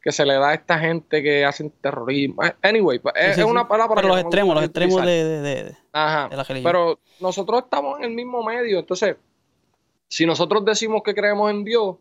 [0.00, 2.44] que se le da a esta gente que hacen terrorismo.
[2.44, 3.50] Eh, Anyway, pues, es, Sí, sí, es sí.
[3.50, 6.28] una palabra Pero los extremos, los extremos de, de, Ajá.
[6.28, 6.70] de la religión.
[6.72, 8.78] Pero nosotros estamos en el mismo medio.
[8.78, 9.16] Entonces,
[10.06, 11.96] si nosotros decimos que creemos en Dios,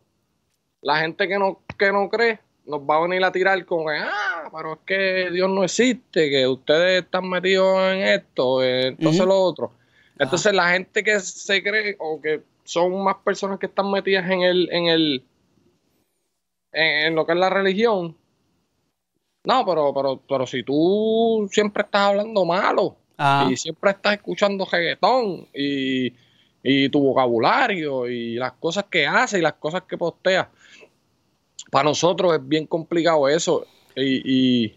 [0.82, 4.50] la gente que no, que no cree nos va a venir a tirar con ah,
[4.56, 9.40] pero es que Dios no existe, que ustedes están metidos en esto, eh, entonces lo
[9.40, 9.72] otro.
[10.20, 14.42] Entonces, la gente que se cree o que son más personas que están metidas en
[14.42, 15.24] el, en el,
[16.72, 18.16] en, en lo que es la religión.
[19.44, 23.48] No, pero, pero, pero si tú siempre estás hablando malo Ah.
[23.50, 26.14] y siempre estás escuchando reggaetón y,
[26.62, 30.48] y tu vocabulario y las cosas que haces y las cosas que posteas,
[31.72, 33.66] para nosotros es bien complicado eso.
[33.96, 34.77] Y, y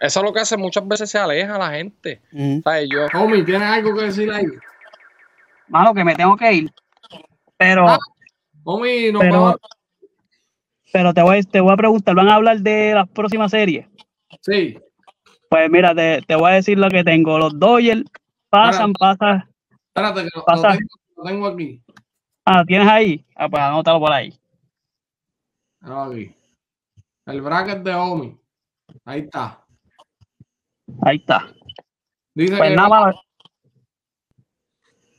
[0.00, 2.20] eso es lo que hace muchas veces se aleja a la gente.
[2.62, 2.88] ¿Sabes?
[2.90, 4.46] Yo, Homie, ¿tienes algo que decir ahí?
[5.68, 6.70] Mano, que me tengo que ir.
[7.56, 7.86] Pero,
[8.64, 9.56] Homie, no pero, vamos-
[10.92, 13.86] pero te voy, te voy a preguntar, ¿van a hablar de las próximas series?
[14.40, 14.78] Sí.
[15.50, 17.38] Pues mira, te, te voy a decir lo que tengo.
[17.38, 18.04] Los Dodgers
[18.50, 19.48] pasan, pasan.
[19.88, 20.78] Espérate, que lo, tengo,
[21.16, 21.82] lo tengo aquí.
[22.44, 23.24] Ah, ¿tienes ahí?
[23.34, 24.32] Ah, pues anótalo por ahí.
[25.80, 26.34] Aquí.
[27.26, 28.38] El bracket de Omi.
[29.04, 29.64] Ahí está.
[31.02, 31.46] Ahí está.
[32.34, 33.16] Dice Pues que nada más.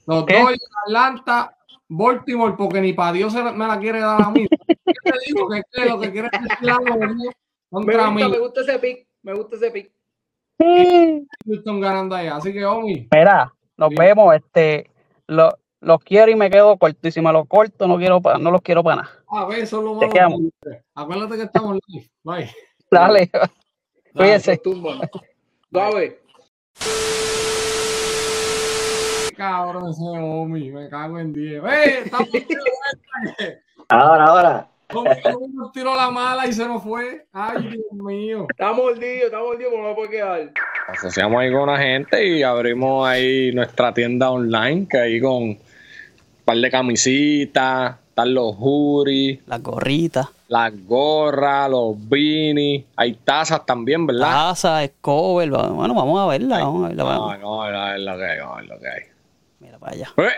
[0.08, 0.40] los ¿Qué?
[0.40, 4.48] Dodgers, Atlanta, Baltimore, porque ni para Dios me la quiere dar a mí.
[4.68, 5.50] ¿Qué te digo?
[5.50, 6.98] Que, que lo que quiere decir algo.
[6.98, 7.26] Me mí.
[7.72, 9.08] gusta, me gusta ese pick.
[9.22, 9.92] Me gusta ese pick.
[11.46, 12.36] Houston ganando allá.
[12.38, 14.36] Así que, Omi, Mira, nos vemos.
[14.36, 14.90] Este,
[15.28, 17.08] lo- los quiero y me quedo corto.
[17.08, 19.10] Y si me los corto, no quiero pa- no los quiero para nada.
[19.28, 20.42] a ver, eso es lo quedamos.
[20.96, 22.10] Acuérdate que estamos live.
[22.24, 22.52] Bye.
[22.92, 23.30] Dale.
[24.14, 24.60] Cuídense.
[25.72, 26.20] Suave.
[29.38, 30.72] Cabrón, ese Omi.
[30.72, 31.64] Me cago en 10.
[31.64, 32.02] ¡Eh!
[32.06, 32.30] Estamos.
[33.90, 34.68] Ahora, ahora.
[34.92, 37.28] ¿Cómo que Omi nos tiró la mala y se nos fue?
[37.32, 38.48] Ay, Dios mío.
[38.50, 40.52] Está mordido, está mordido, pero no puede quedar.
[40.88, 45.60] asociamos ahí con una gente y abrimos ahí nuestra tienda online, que ahí con un
[46.44, 54.06] par de camisitas, están los juris, las gorritas, las gorras, los beanies, hay tazas también,
[54.06, 54.30] ¿verdad?
[54.50, 55.54] Taza, Scover.
[55.54, 56.60] va- Bueno, vamos a verla.
[56.60, 57.04] Vamos a verla.
[57.04, 57.40] No, vamos.
[57.40, 59.02] no, no, es lo que hay, no, es lo que hay.
[59.60, 60.10] Mira para allá.
[60.18, 60.30] Eh,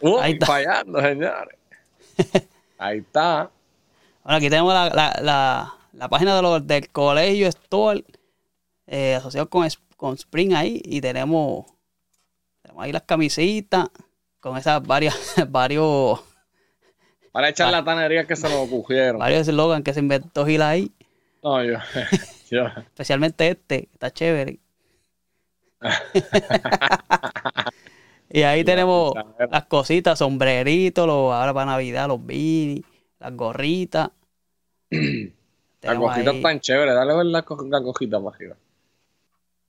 [0.00, 0.46] uy, Ahí está.
[0.46, 1.58] fallando, señores.
[2.78, 3.50] Ahí está.
[4.24, 8.02] Bueno, aquí tenemos la, la, la, la página de los, del colegio Store,
[8.86, 11.66] eh, asociado con, con Spring ahí, y tenemos,
[12.62, 13.88] tenemos ahí las camisitas
[14.40, 16.20] con esas varias, varios,
[17.32, 19.18] Para echar la tanería que se nos ocurrieron.
[19.18, 20.90] varios eslogans que se inventó Gil ahí,
[21.42, 21.78] No, yo,
[22.50, 22.66] yo.
[22.66, 24.58] especialmente este, que está chévere.
[28.30, 29.12] y ahí tenemos
[29.50, 32.84] las cositas, sombreritos, los, ahora para Navidad, los beanies,
[33.18, 34.10] las gorritas.
[35.82, 38.54] Las ahí- tan chéveres, dale ver las las gojitas para arriba.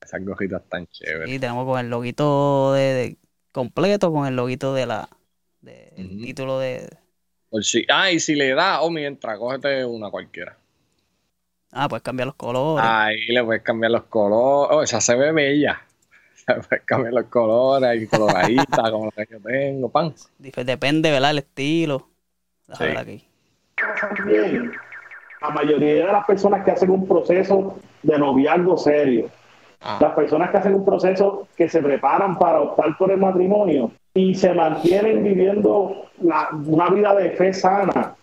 [0.01, 1.29] Esas gojitas tan chéveres.
[1.29, 3.17] Y tenemos con el loguito de, de-
[3.53, 5.07] completo, con el loguito de la
[5.61, 6.89] del título de.
[7.51, 10.55] Por si, ah, y si le da, oh, mientras, cógete una cualquiera.
[11.73, 12.85] Ah, puedes cambiar los colores.
[12.89, 14.69] Ahí le puedes cambiar los colores.
[14.77, 15.81] Oh, esa se ve bella.
[16.47, 20.13] Le puedes cambiar los colores, hay coloradita, como la que yo tengo, pan.
[20.39, 21.31] Depende, ¿verdad?
[21.31, 22.07] El estilo.
[22.67, 22.95] Déjame Sí.
[22.95, 23.27] ver aquí.
[24.15, 24.71] También,
[25.41, 29.29] la mayoría de las personas que hacen un proceso de noviazgo serio,
[29.99, 34.35] las personas que hacen un proceso que se preparan para optar por el matrimonio y
[34.35, 38.15] se mantienen viviendo la- una vida de fe sana,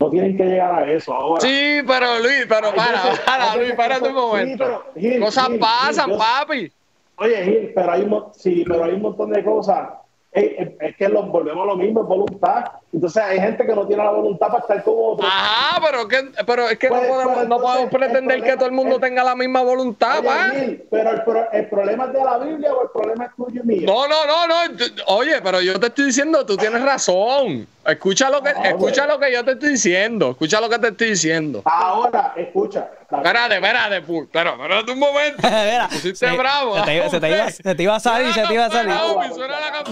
[0.00, 1.40] No tienen que llegar a eso ahora.
[1.40, 4.64] Sí, pero Luis, pero para, para, Luis, párate un momento.
[4.64, 6.72] sí, pero, Gil, Cosas Gil, pasan, Gil, yo- papi.
[7.16, 9.88] Oye, Gil, pero hay sí, pero hay un montón de cosas.
[10.34, 12.64] Es, que los volvemos a lo mismo, es voluntad.
[12.92, 15.24] Entonces hay gente que no tiene la voluntad para estar como otro.
[15.26, 18.36] Ajá, pero, que, pero es que no Pues, podemos, pero no podemos entonces, el pretender
[18.36, 20.50] que problema- todo el mundo el- tenga la misma voluntad, Oye, pa.
[20.50, 23.66] Gil, pero el, el problema es de la Biblia o el problema es tuyo y
[23.66, 23.86] mío.
[23.86, 24.74] No, no, no, no.
[25.06, 27.68] Oye, pero yo te estoy diciendo, tú tienes razón.
[27.86, 30.30] Escucha lo que, No, escucha lo que yo te estoy diciendo.
[30.30, 31.62] Escucha lo que te estoy diciendo.
[31.64, 32.90] Ahora, escucha.
[33.10, 35.36] Espérate, espérate, pero, espérate un momento.
[35.42, 36.76] Mira, Pusiste se- bravo.
[36.78, 38.70] se te iba- se te iba- se te iba a salir, se te iba a
[38.70, 38.94] salir.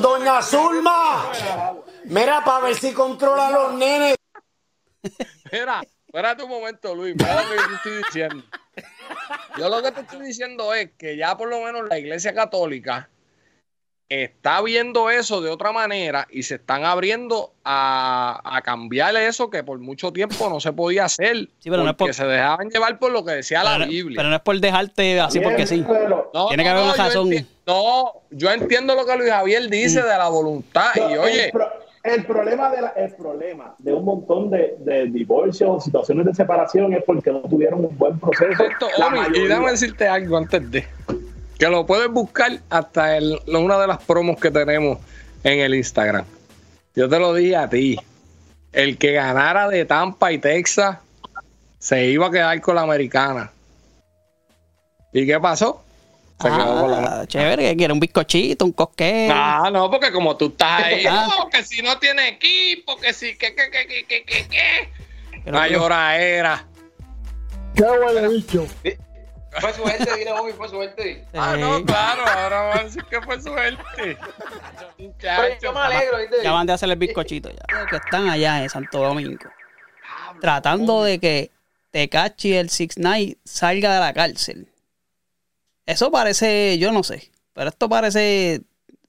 [0.01, 1.31] Doña Zulma,
[2.05, 4.15] mira para ver si controla a los nenes.
[5.53, 7.15] Mira, espérate un momento, Luis.
[7.17, 8.45] Mira lo que yo te estoy diciendo.
[9.59, 13.09] Yo lo que te estoy diciendo es que ya por lo menos la Iglesia Católica
[14.13, 19.65] está viendo eso de otra manera y se están abriendo a, a cambiar eso que
[19.65, 21.49] por mucho tiempo no se podía hacer.
[21.65, 24.17] pero no es porque por- se dejaban llevar por lo que decía la Pero, Biblia.
[24.19, 25.85] pero no es por dejarte así porque sí.
[26.35, 27.29] No, Tiene que haber una yo razón.
[27.31, 30.91] enti- No, yo entiendo lo que Luis Javier dice de la voluntad.
[30.97, 31.73] Y oye, el, pro-
[32.05, 36.35] el problema de la- el problema de un montón de, de divorcios o situaciones de
[36.35, 38.65] separación es porque no tuvieron un buen proceso.
[38.99, 40.85] La Omi, y déjame decirte algo antes de
[41.59, 44.99] que lo puedes buscar hasta en una de las promos que tenemos
[45.45, 46.25] en el Instagram.
[46.95, 47.99] Yo te lo dije a ti.
[48.73, 50.99] El que ganara de Tampa y Texas
[51.79, 53.51] se iba a quedar con la americana.
[55.13, 55.85] ¿Y qué pasó?
[56.41, 59.29] Se quedó con la Ah, chévere, que quiere un bizcochito, un cosquete.
[59.31, 61.29] Ah, no, porque como tú estás ahí, Ah.
[61.39, 65.51] no, que si no tiene equipo, que si, que, que, que, que, que, que, que.
[65.51, 66.67] Una lloradera.
[67.75, 68.67] Qué huele bicho.
[69.61, 71.27] Fue suerte, dile, Bobby, fue suerte.
[71.35, 74.17] Ah, no, claro, ahora van a decir que fue suerte.
[74.97, 76.37] Pero yo me alegro, ¿viste?
[76.43, 77.87] Ya van de hacer el bizcochito ya.
[77.91, 79.45] Que están allá en Santo Domingo.
[80.41, 81.51] Tratando de que
[81.91, 84.67] Tecachi y el 6 9 salga de la cárcel.
[85.87, 88.63] Eso parece, yo no sé, pero esto parece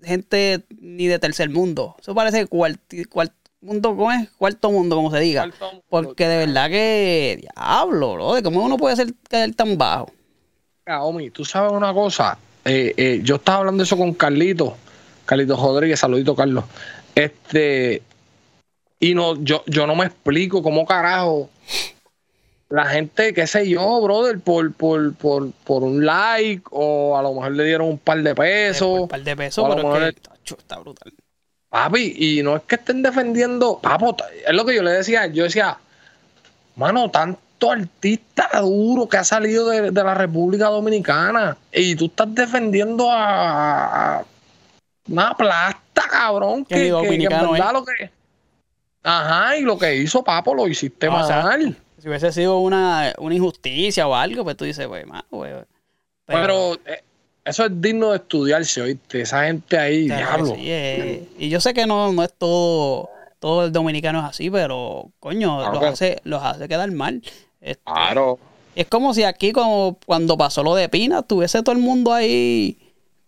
[0.03, 1.95] gente ni de tercer mundo.
[1.99, 4.29] Eso parece cuarti- cuart- mundo, ¿cómo es?
[4.31, 5.43] Cuarto mundo, como se diga.
[5.87, 10.11] Porque de verdad que, diablo, bro, de cómo uno puede ser caer tan bajo.
[10.85, 12.37] Mira, Omi, tú sabes una cosa.
[12.65, 14.75] Eh, eh, yo estaba hablando de eso con Carlito,
[15.25, 16.65] Carlito Rodríguez, saludito Carlos.
[17.15, 18.01] Este,
[18.99, 21.49] y no, yo, yo no me explico cómo carajo
[22.69, 27.33] la gente, qué sé yo, brother, por, por, por, por un like, o a lo
[27.33, 29.01] mejor le dieron un par de pesos.
[29.01, 31.13] Un par de pesos, o a lo pero mejor es que tacho, está brutal.
[31.69, 35.43] Papi, y no es que estén defendiendo, papo, es lo que yo le decía, yo
[35.43, 35.77] decía,
[36.75, 37.11] mano,
[37.67, 43.09] tanto artista duro que ha salido de, de la República Dominicana y tú estás defendiendo
[43.11, 44.25] a, a
[45.09, 48.09] una plasta, cabrón, Que que, que- en verdad lo que...
[49.05, 51.77] Ajá, y lo que hizo Papo lo hiciste No, o sea, mal.
[51.99, 55.53] Si hubiese sido una, una injusticia o algo, pues tú dices, pues, mano, pues,
[56.25, 57.03] Pero, eh,
[57.43, 60.55] eso es digno de estudiarse, oíste, esa gente ahí, Claro diablo.
[60.55, 64.49] sí, eh, y yo sé que no, no es todo, todo el dominicano es así,
[64.49, 67.21] pero coño, Claro los, que- hace, los hace quedar mal.
[67.63, 68.37] Este, Claro.
[68.75, 72.77] Es como si aquí, como cuando pasó lo de Pina, tuviese todo el mundo ahí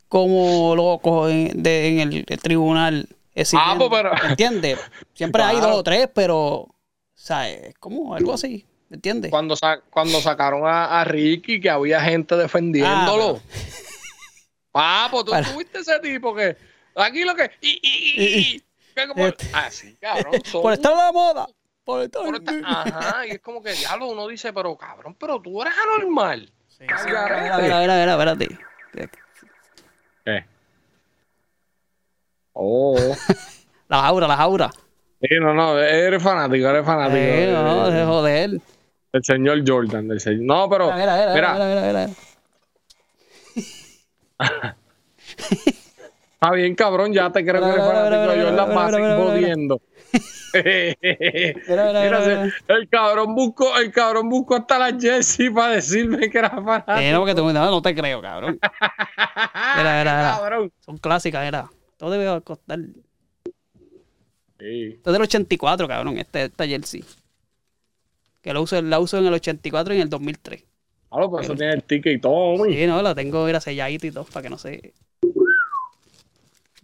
[0.09, 3.07] como loco en, de- en el, el tribunal.
[3.53, 4.79] Ah, pues, pero- ¿Entiendes?
[5.13, 6.75] Siempre hay dos o tres, pero, o
[7.13, 9.29] sea, es como algo así, ¿entiendes?
[9.29, 13.39] Cuando, sa- cuando sacaron a, a Ricky, que había gente defendiéndolo.
[14.71, 16.57] Papo, tú tuviste ese tipo que.
[16.95, 17.49] Aquí lo que.
[17.61, 18.63] Y, y, y, y-
[18.95, 20.33] que como- Este- así, cabrón.
[20.45, 21.47] son- Por estar la moda.
[21.85, 22.19] Por esta-
[22.65, 26.51] Ajá, y es como que diablo, uno dice, pero cabrón, pero tú eres anormal.
[26.79, 28.59] Mira, mira, mira, mira, espérate.
[30.25, 30.45] ¿Qué?
[32.53, 32.97] Oh.
[33.87, 34.71] La jaura, la jaura.
[35.21, 37.17] Sí, no, no, eres fanático, eres fanático.
[37.17, 38.49] Eh, no, de- de joder.
[39.13, 40.41] del señor Jordan, del señor.
[40.41, 40.91] No, pero.
[40.91, 42.13] Mira, mira, mira, mira, mira, mira, mira, mira.
[46.33, 49.15] Está bien, cabrón, ya te creo que eres fanático vas mira, mira, mira.
[49.31, 49.81] jodiendo.
[50.53, 50.95] mira,
[51.67, 52.49] Mira, mira.
[52.67, 56.97] el cabrón buscó, el cabrón buscó hasta la jersey para decirme que era fanático.
[56.99, 58.59] Eh, no, porque tú, no, no te creo, cabrón.
[59.77, 60.35] Mira, mira.
[60.37, 60.71] Cabrón.
[60.79, 61.69] Son clásicas, era.
[61.97, 62.79] Todo debe costar.
[64.59, 64.91] Sí.
[64.93, 67.03] Esto es del 84, cabrón, este, esta jersey.
[68.41, 70.63] Que la uso, la uso en el 84 y en el 2003.
[71.09, 72.63] Claro, por eso tiene el ticket y todo.
[72.65, 74.93] Sí, no, la tengo, mira, selladita y todo, para que no se...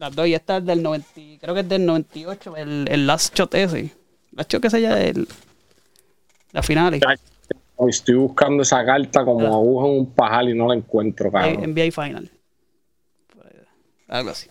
[0.01, 1.07] Las dos, y esta es del 90,
[1.39, 3.93] creo que es del 98, el, el last shot ese.
[4.31, 5.27] Last shot que sella el...
[6.53, 6.99] La final.
[7.87, 9.49] Estoy buscando esa carta como Ah.
[9.49, 11.71] aguja en un pajal y no la encuentro, cabrón.
[11.75, 12.31] NBA Final.
[14.07, 14.49] Algo así.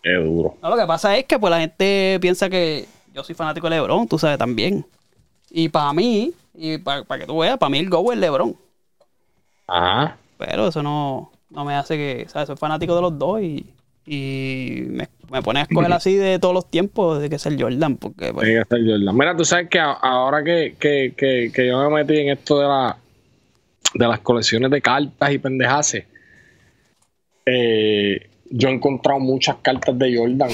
[0.00, 0.56] Qué duro.
[0.62, 3.74] No, lo que pasa es que pues la gente piensa que yo soy fanático de
[3.76, 4.86] LeBron, tú sabes también.
[5.50, 8.56] Y para mí, y para que tú veas, para mí el go es LeBron.
[9.66, 10.16] Ajá.
[10.38, 12.46] Pero eso no, no me hace que, ¿sabes?
[12.46, 13.66] Soy fanático de los dos y,
[14.06, 17.60] y me, me pone a escoger así de todos los tiempos de que es el
[17.60, 19.16] Jordan, porque pues, Tiene que ser Jordan.
[19.16, 22.58] Mira, tú sabes que a- ahora que, que, que, que yo me metí en esto
[22.60, 22.96] de, la,
[23.94, 26.04] de las colecciones de cartas y pendejaces,
[27.46, 30.50] eh, yo he encontrado muchas cartas de Jordan.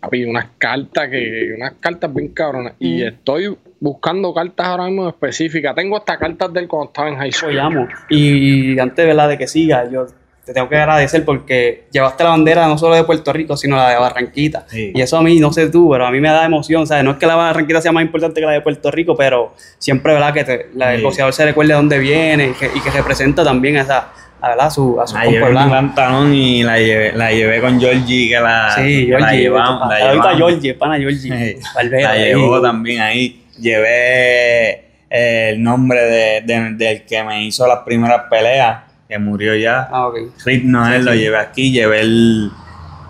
[0.00, 2.74] Papi, unas cartas que, unas cartas bien cabronas.
[2.78, 5.74] Y estoy buscando cartas ahora mismo específicas.
[5.74, 7.58] Tengo hasta cartas del cuando estaba en high school.
[7.58, 7.88] apoyamos.
[8.10, 9.28] Y antes ¿verdad?
[9.28, 10.06] de que siga, yo
[10.46, 13.90] te tengo que agradecer porque llevaste la bandera no solo de Puerto Rico, sino la
[13.90, 14.64] de Barranquita.
[14.72, 16.86] Y eso a mí, no sé tú, pero a mí me da emoción.
[16.86, 17.02] ¿sabes?
[17.02, 20.12] No es que la Barranquita sea más importante que la de Puerto Rico, pero siempre
[20.14, 20.32] ¿verdad?
[20.32, 21.04] que te- la, el Sí.
[21.04, 24.08] boxeador se recuerde de dónde viene y que, y que representa también a, esa,
[24.40, 24.66] a, ¿verdad?
[24.66, 25.70] a su, a su La llevé blanco.
[25.70, 29.88] pantalón y la llevé, la llevé con Georgie, que la, Sí, la llevamos.
[29.88, 30.36] La llevamos.
[30.36, 31.58] Georgie, pana Georgie.
[31.90, 32.24] La ahí.
[32.26, 33.42] llevó también ahí.
[33.58, 38.78] Llevé el nombre de, de- del que me hizo las primeras peleas,
[39.08, 39.88] que murió ya.
[39.90, 40.16] Ah, ok.
[40.64, 41.70] Noel lo llevé aquí.
[41.70, 42.50] Llevé el,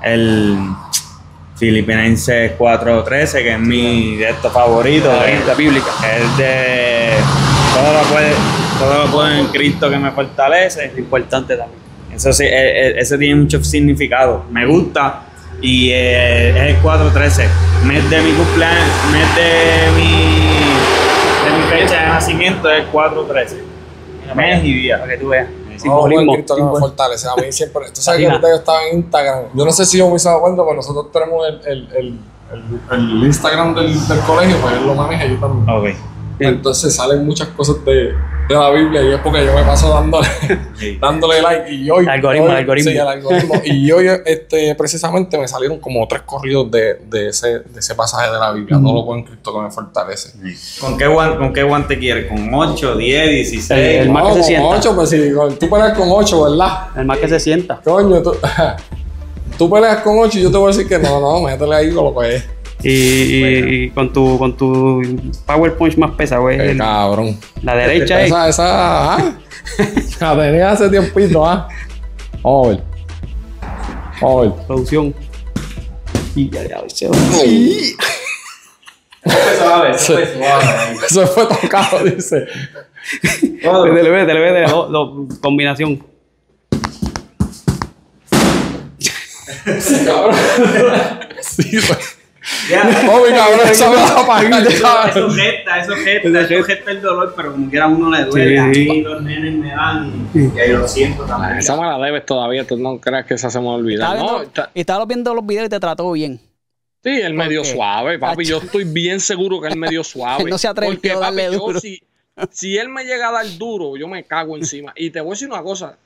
[0.02, 0.58] el
[1.56, 5.12] Filipinense 413, que es mi de estos favoritos.
[5.12, 5.86] La- la bíblica.
[6.16, 7.10] es de
[7.74, 8.32] todo lo puede,
[8.78, 10.92] todo lo puedo en Cristo que me fortalece.
[10.96, 11.80] Importante también.
[12.14, 14.44] Eso sí, e- e- ese tiene mucho significado.
[14.50, 15.22] Me gusta.
[15.62, 17.48] Y eh, es el 413.
[17.86, 20.12] Mes de mi cumpleaños, mes de mi,
[21.44, 23.64] de mi fecha de nacimiento es el 413.
[24.34, 24.98] Mes y día.
[24.98, 25.46] Para que tú veas.
[25.84, 27.28] No, buen Cristo que me fortalece.
[27.28, 27.90] A mí siempre.
[27.92, 28.32] Tú sabes que Imagina.
[28.46, 29.44] ahorita yo estaba en Instagram.
[29.54, 32.18] Yo no sé si yo me hice cuenta, pero nosotros tenemos el, el, el,
[32.52, 35.96] el, el Instagram del, del colegio, pues él lo maneja yo también.
[36.38, 38.12] Entonces salen muchas cosas de,
[38.48, 40.28] de la Biblia y es porque yo me paso dándole,
[41.00, 41.72] dándole like.
[41.72, 42.06] Y hoy.
[42.06, 42.90] Algoritmo, hoy- algoritmo.
[42.90, 43.54] Sí, el algoritmo.
[43.64, 48.30] y hoy, este, precisamente, me salieron como tres corridos de, de, ese, de ese pasaje
[48.32, 48.78] de la Biblia.
[48.80, 50.32] Todo lo buen Cristo que me fortalece.
[50.80, 52.26] ¿Con qué, guante, ¿Con qué guante quieres?
[52.28, 54.06] ¿Con 8, 10, 16?
[54.06, 54.40] no, con
[54.78, 56.88] 8, pues si con- tú peleas con 8, ¿verdad?
[56.96, 57.80] El más que se sienta.
[57.82, 58.36] Coño, tú,
[59.58, 61.92] tú peleas con 8 y yo te voy a decir que no, no, métele ahí
[61.92, 62.44] con lo que es.
[62.88, 65.02] Y, y- y con tu con tu
[65.44, 66.56] Power Punch más pesa, güey.
[66.56, 67.36] Qué el- cabrón.
[67.62, 68.26] La derecha es.
[68.28, 69.32] Esa, esa, ah.
[70.20, 71.68] La tenía hace tiempito, ah.
[72.42, 72.82] Vamos a ver.
[74.20, 74.66] Vamos a ver.
[74.66, 75.14] Producción.
[76.36, 76.88] Y ya, ya, va.
[79.58, 80.96] suave, eso fue suave.
[81.08, 82.46] Eso fue tocado, dice.
[83.22, 86.04] Dele, ve, dele, ve, dele, lo- lo- combinación.
[89.80, 90.36] Sí, cabrón.
[91.42, 91.78] Sí,
[92.68, 93.02] pues.
[93.02, 93.12] Ya.
[93.12, 97.68] Oye, cabrón, esa me la Eso- gesta, eso gesta, eso gesta el dolor, pero como
[97.70, 98.58] quiera a uno le duele.
[98.58, 98.88] A Sí.
[98.88, 101.58] mí los nenes me dan y, y ahí lo siento también.
[101.58, 104.16] Esa me la debes todavía, tú no creas que esa se me va a olvidar.
[104.16, 106.40] Estaba No, y estaba viendo los videos y te trató bien.
[107.04, 107.66] sí, él medio Ok.
[107.68, 108.44] suave, papi.
[108.44, 110.44] Yo estoy bien seguro que él medio suave.
[110.50, 112.02] No se atrevió Porque, a darle papi, yo si,
[112.50, 114.92] si él me llega a dar duro, yo me cago encima.
[114.96, 115.96] Y te voy a decir una cosa.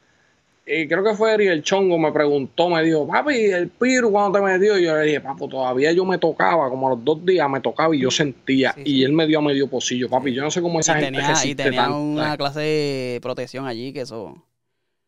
[0.66, 4.44] Eh, creo que fue el Chongo, me preguntó, me dijo, papi, el piru cuando te
[4.44, 7.48] metió, y yo le dije, papo, todavía yo me tocaba, como a los dos días
[7.50, 10.50] me tocaba y yo sentía, y él me dio a medio pocillo, papi, yo no
[10.50, 12.38] sé cómo esa y gente tenía, y resiste tenía tanto, una ¿sabes?
[12.38, 14.36] clase de protección allí que eso.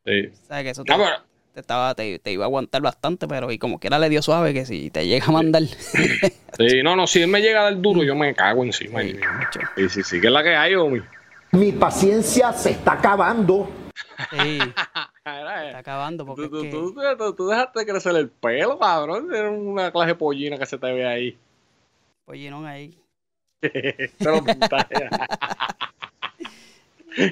[0.04, 0.30] Sí.
[0.48, 0.64] ¿Sabes?
[0.64, 1.04] Que eso te, pero-
[1.54, 4.52] te estaba, te, te iba a aguantar bastante, pero y como quiera le dio suave
[4.54, 5.62] que si te llega a mandar.
[5.64, 9.00] Sí, no, no, si él me llega a dar duro, yo me cago encima.
[9.02, 9.16] Sí,
[9.76, 11.02] sí, sí, sí, que es la que hay, homie.
[11.52, 13.68] Mi paciencia se está acabando.
[14.30, 14.58] Sí.
[15.24, 19.32] Está acabando porque Tú, es que- tú, tú- tú- tú dejaste crecer el pelo, cabrón.
[19.32, 21.38] Era una clase de pollina que se te ve ahí.
[22.24, 22.98] pollinón ahí.
[23.60, 25.08] Te lo pintaste.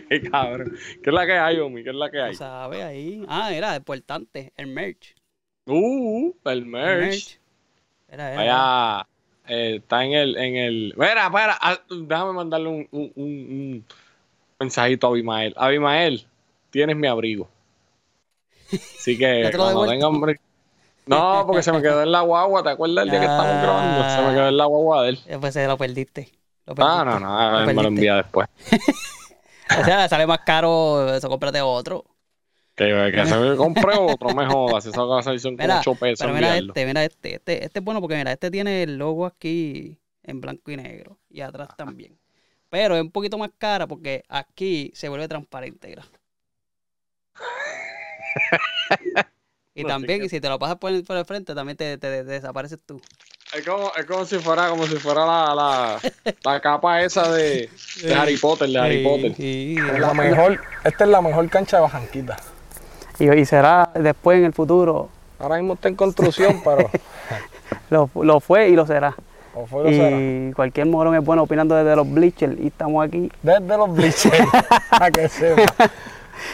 [0.09, 0.76] Qué cabrón.
[1.03, 1.82] ¿Qué es la que hay, homie?
[1.82, 2.34] ¿Qué es la que hay?
[2.34, 3.24] Sabes ahí.
[3.28, 5.16] Ah, era importante, el merch.
[5.66, 7.01] Uh, el merch.
[7.01, 7.41] merch.
[8.09, 8.36] Era, era.
[8.36, 9.09] Vaya,
[9.49, 10.91] eh, está en el, en el.
[10.93, 13.84] Espera, espera, ah, déjame mandarle un, un, un- un
[14.61, 15.55] mensajito a Abimael.
[15.57, 16.26] Abimael,
[16.70, 17.49] tienes mi abrigo.
[18.73, 20.41] Así que te cuando tenga hambre.
[21.07, 22.62] No, porque se me quedó en la guagua.
[22.62, 24.11] ¿Te acuerdas el día que estábamos grabando?
[24.11, 25.21] Se me quedó en la guagua de él.
[25.27, 26.31] Después se lo perdiste.
[26.66, 28.49] Lo Ah, no, no, me lo envía después.
[29.81, 32.05] O sea, sale más caro, eso cómprate otro.
[32.75, 34.85] Que, que se me compré otro, me jodas.
[34.87, 36.18] Esa cosa son como Mira, 8 pesos.
[36.21, 39.27] pero mira este, mira este, este, este es bueno porque mira, este tiene el logo
[39.27, 42.18] aquí en blanco y negro y atrás también.
[42.68, 46.03] Pero es un poquito más cara porque aquí se vuelve transparente, mira.
[49.72, 51.76] Y No, también, sí y si te lo pasas por el, por el frente, también
[51.76, 53.01] te, te- te desapareces tú.
[53.57, 56.01] Es como, es como si fuera, como si fuera la, la,
[56.45, 57.70] la capa esa de,
[58.03, 59.35] de Harry Potter, de Harry Sí, Potter.
[59.37, 59.76] sí.
[59.99, 62.37] La mejor, esta es la mejor cancha de Bajanquita.
[63.20, 65.09] Y, y será después en el futuro.
[65.39, 66.91] Ahora mismo está en construcción, pero
[67.91, 69.14] Lo, lo fue y lo será.
[69.55, 70.16] ¿O fue grosera?
[70.16, 73.31] Y cualquier morón es bueno opinando desde los bleachers y estamos aquí.
[73.43, 74.49] Desde los bleachers.
[74.91, 75.91] a que sepa.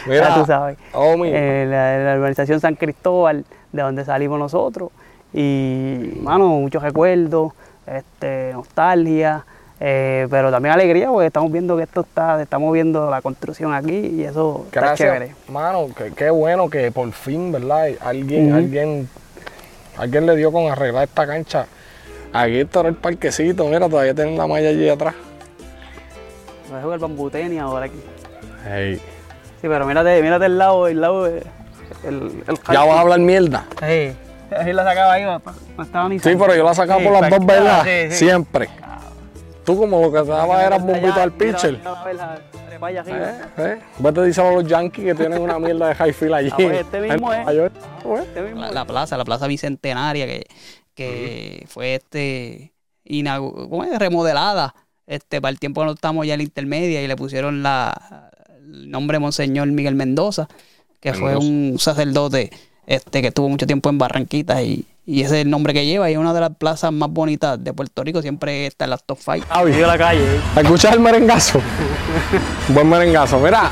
[0.07, 0.77] Mira, tú sabes.
[0.93, 1.29] Omi.
[1.33, 4.89] Eh, la, la urbanización San Cristóbal, de donde salimos nosotros.
[5.33, 7.53] Y, mano, muchos recuerdos,
[7.85, 9.45] este, nostalgia,
[9.79, 13.95] eh, pero también alegría, porque estamos viendo que esto está, estamos viendo la construcción aquí
[13.95, 15.35] y eso está Gracias, chévere.
[15.49, 17.89] mano, qué bueno que por fin, ¿verdad?
[18.01, 19.07] Alguien, alguien,
[19.97, 21.67] alguien le dio con arreglar esta cancha.
[22.33, 25.13] Aquí está el parquecito, mira, todavía tienen la malla allí atrás.
[26.69, 27.99] Voy a jugar bambú tenis ahora aquí.
[28.67, 28.99] Hey.
[29.61, 31.43] Sí, pero mírate, mírate el lado, el lado, el,
[32.03, 32.31] el
[32.71, 33.65] Ya vas a hablar mierda.
[33.79, 34.13] Sí,
[34.55, 35.53] ahí la sacaba ahí, papá.
[35.77, 38.11] No estaba ni Sí, pero yo la sacaba Sí, por las dos, sí.
[38.15, 38.69] Siempre.
[39.65, 41.79] Tú como lo que te daba era bombito al pitcher.
[42.79, 43.49] Arriba.
[43.57, 43.79] ¿Eh?
[43.97, 46.49] Vete díselo a los Yankees que tienen una mierda de high field allí.
[46.51, 47.55] Ah, pues este mismo es.
[47.55, 47.73] York.
[48.03, 50.45] Pues, La, la plaza, la plaza bicentenaria que,
[50.93, 52.73] que fue este
[53.39, 53.97] ¿cómo es?
[53.97, 54.75] remodelada
[55.07, 58.29] este para el tiempo que no estamos ya en la intermedia y le pusieron la
[58.71, 60.47] el nombre Monseñor Miguel Mendoza,
[60.99, 62.51] que fue un sacerdote
[62.85, 66.09] este que estuvo mucho tiempo en Barranquita y, y ese es el nombre que lleva
[66.09, 69.03] y es una de las plazas más bonitas de Puerto Rico, siempre está en las
[69.03, 69.45] top 5.
[69.49, 69.81] Javi.
[69.81, 70.25] a la calle.
[70.55, 71.61] ¿Escuchas el merengazo?
[72.69, 73.39] Buen merengazo.
[73.39, 73.71] Mira,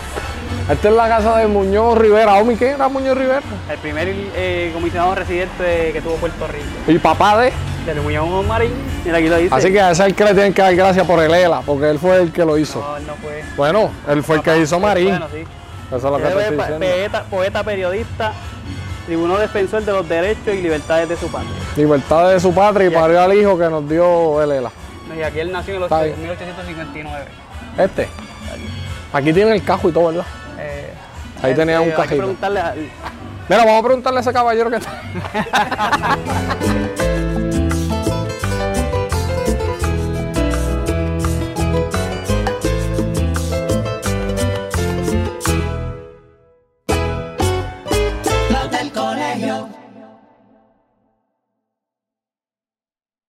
[0.70, 2.36] esta es la casa de Muñoz Rivera.
[2.36, 3.42] Omi, ¿qué era Muñoz Rivera?
[3.70, 6.66] El primer eh, comisionado residente que tuvo Puerto Rico.
[6.88, 7.54] Y papá de.
[7.86, 8.72] Del Muñoz Marín.
[9.04, 9.54] Mira, aquí lo dice.
[9.54, 11.62] Así que a ese es el que le tienen que dar gracias por el ELA,
[11.62, 12.80] porque él fue el que lo hizo.
[12.80, 13.44] No, él no fue.
[13.56, 15.10] Bueno, él fue el que hizo Marín.
[15.10, 15.44] Bueno, sí.
[15.88, 16.80] Eso es lo que te estoy diciendo.
[16.80, 18.34] poeta, poeta, periodista,
[19.06, 21.52] tribuno defensor de los derechos y libertades de su patria.
[21.78, 24.72] Libertad de su patria y parió al hijo que nos dio el ELA.
[25.16, 26.22] Y aquí él nació en bien.
[26.22, 27.26] 1859.
[27.78, 28.25] Este.
[29.16, 30.26] Aquí tiene el cajo y todo, ¿verdad?
[30.60, 30.90] Eh,
[31.42, 32.36] Ahí este, tenía un hay que cajito.
[33.48, 34.92] Mira, vamos a preguntarle a ese caballero que está.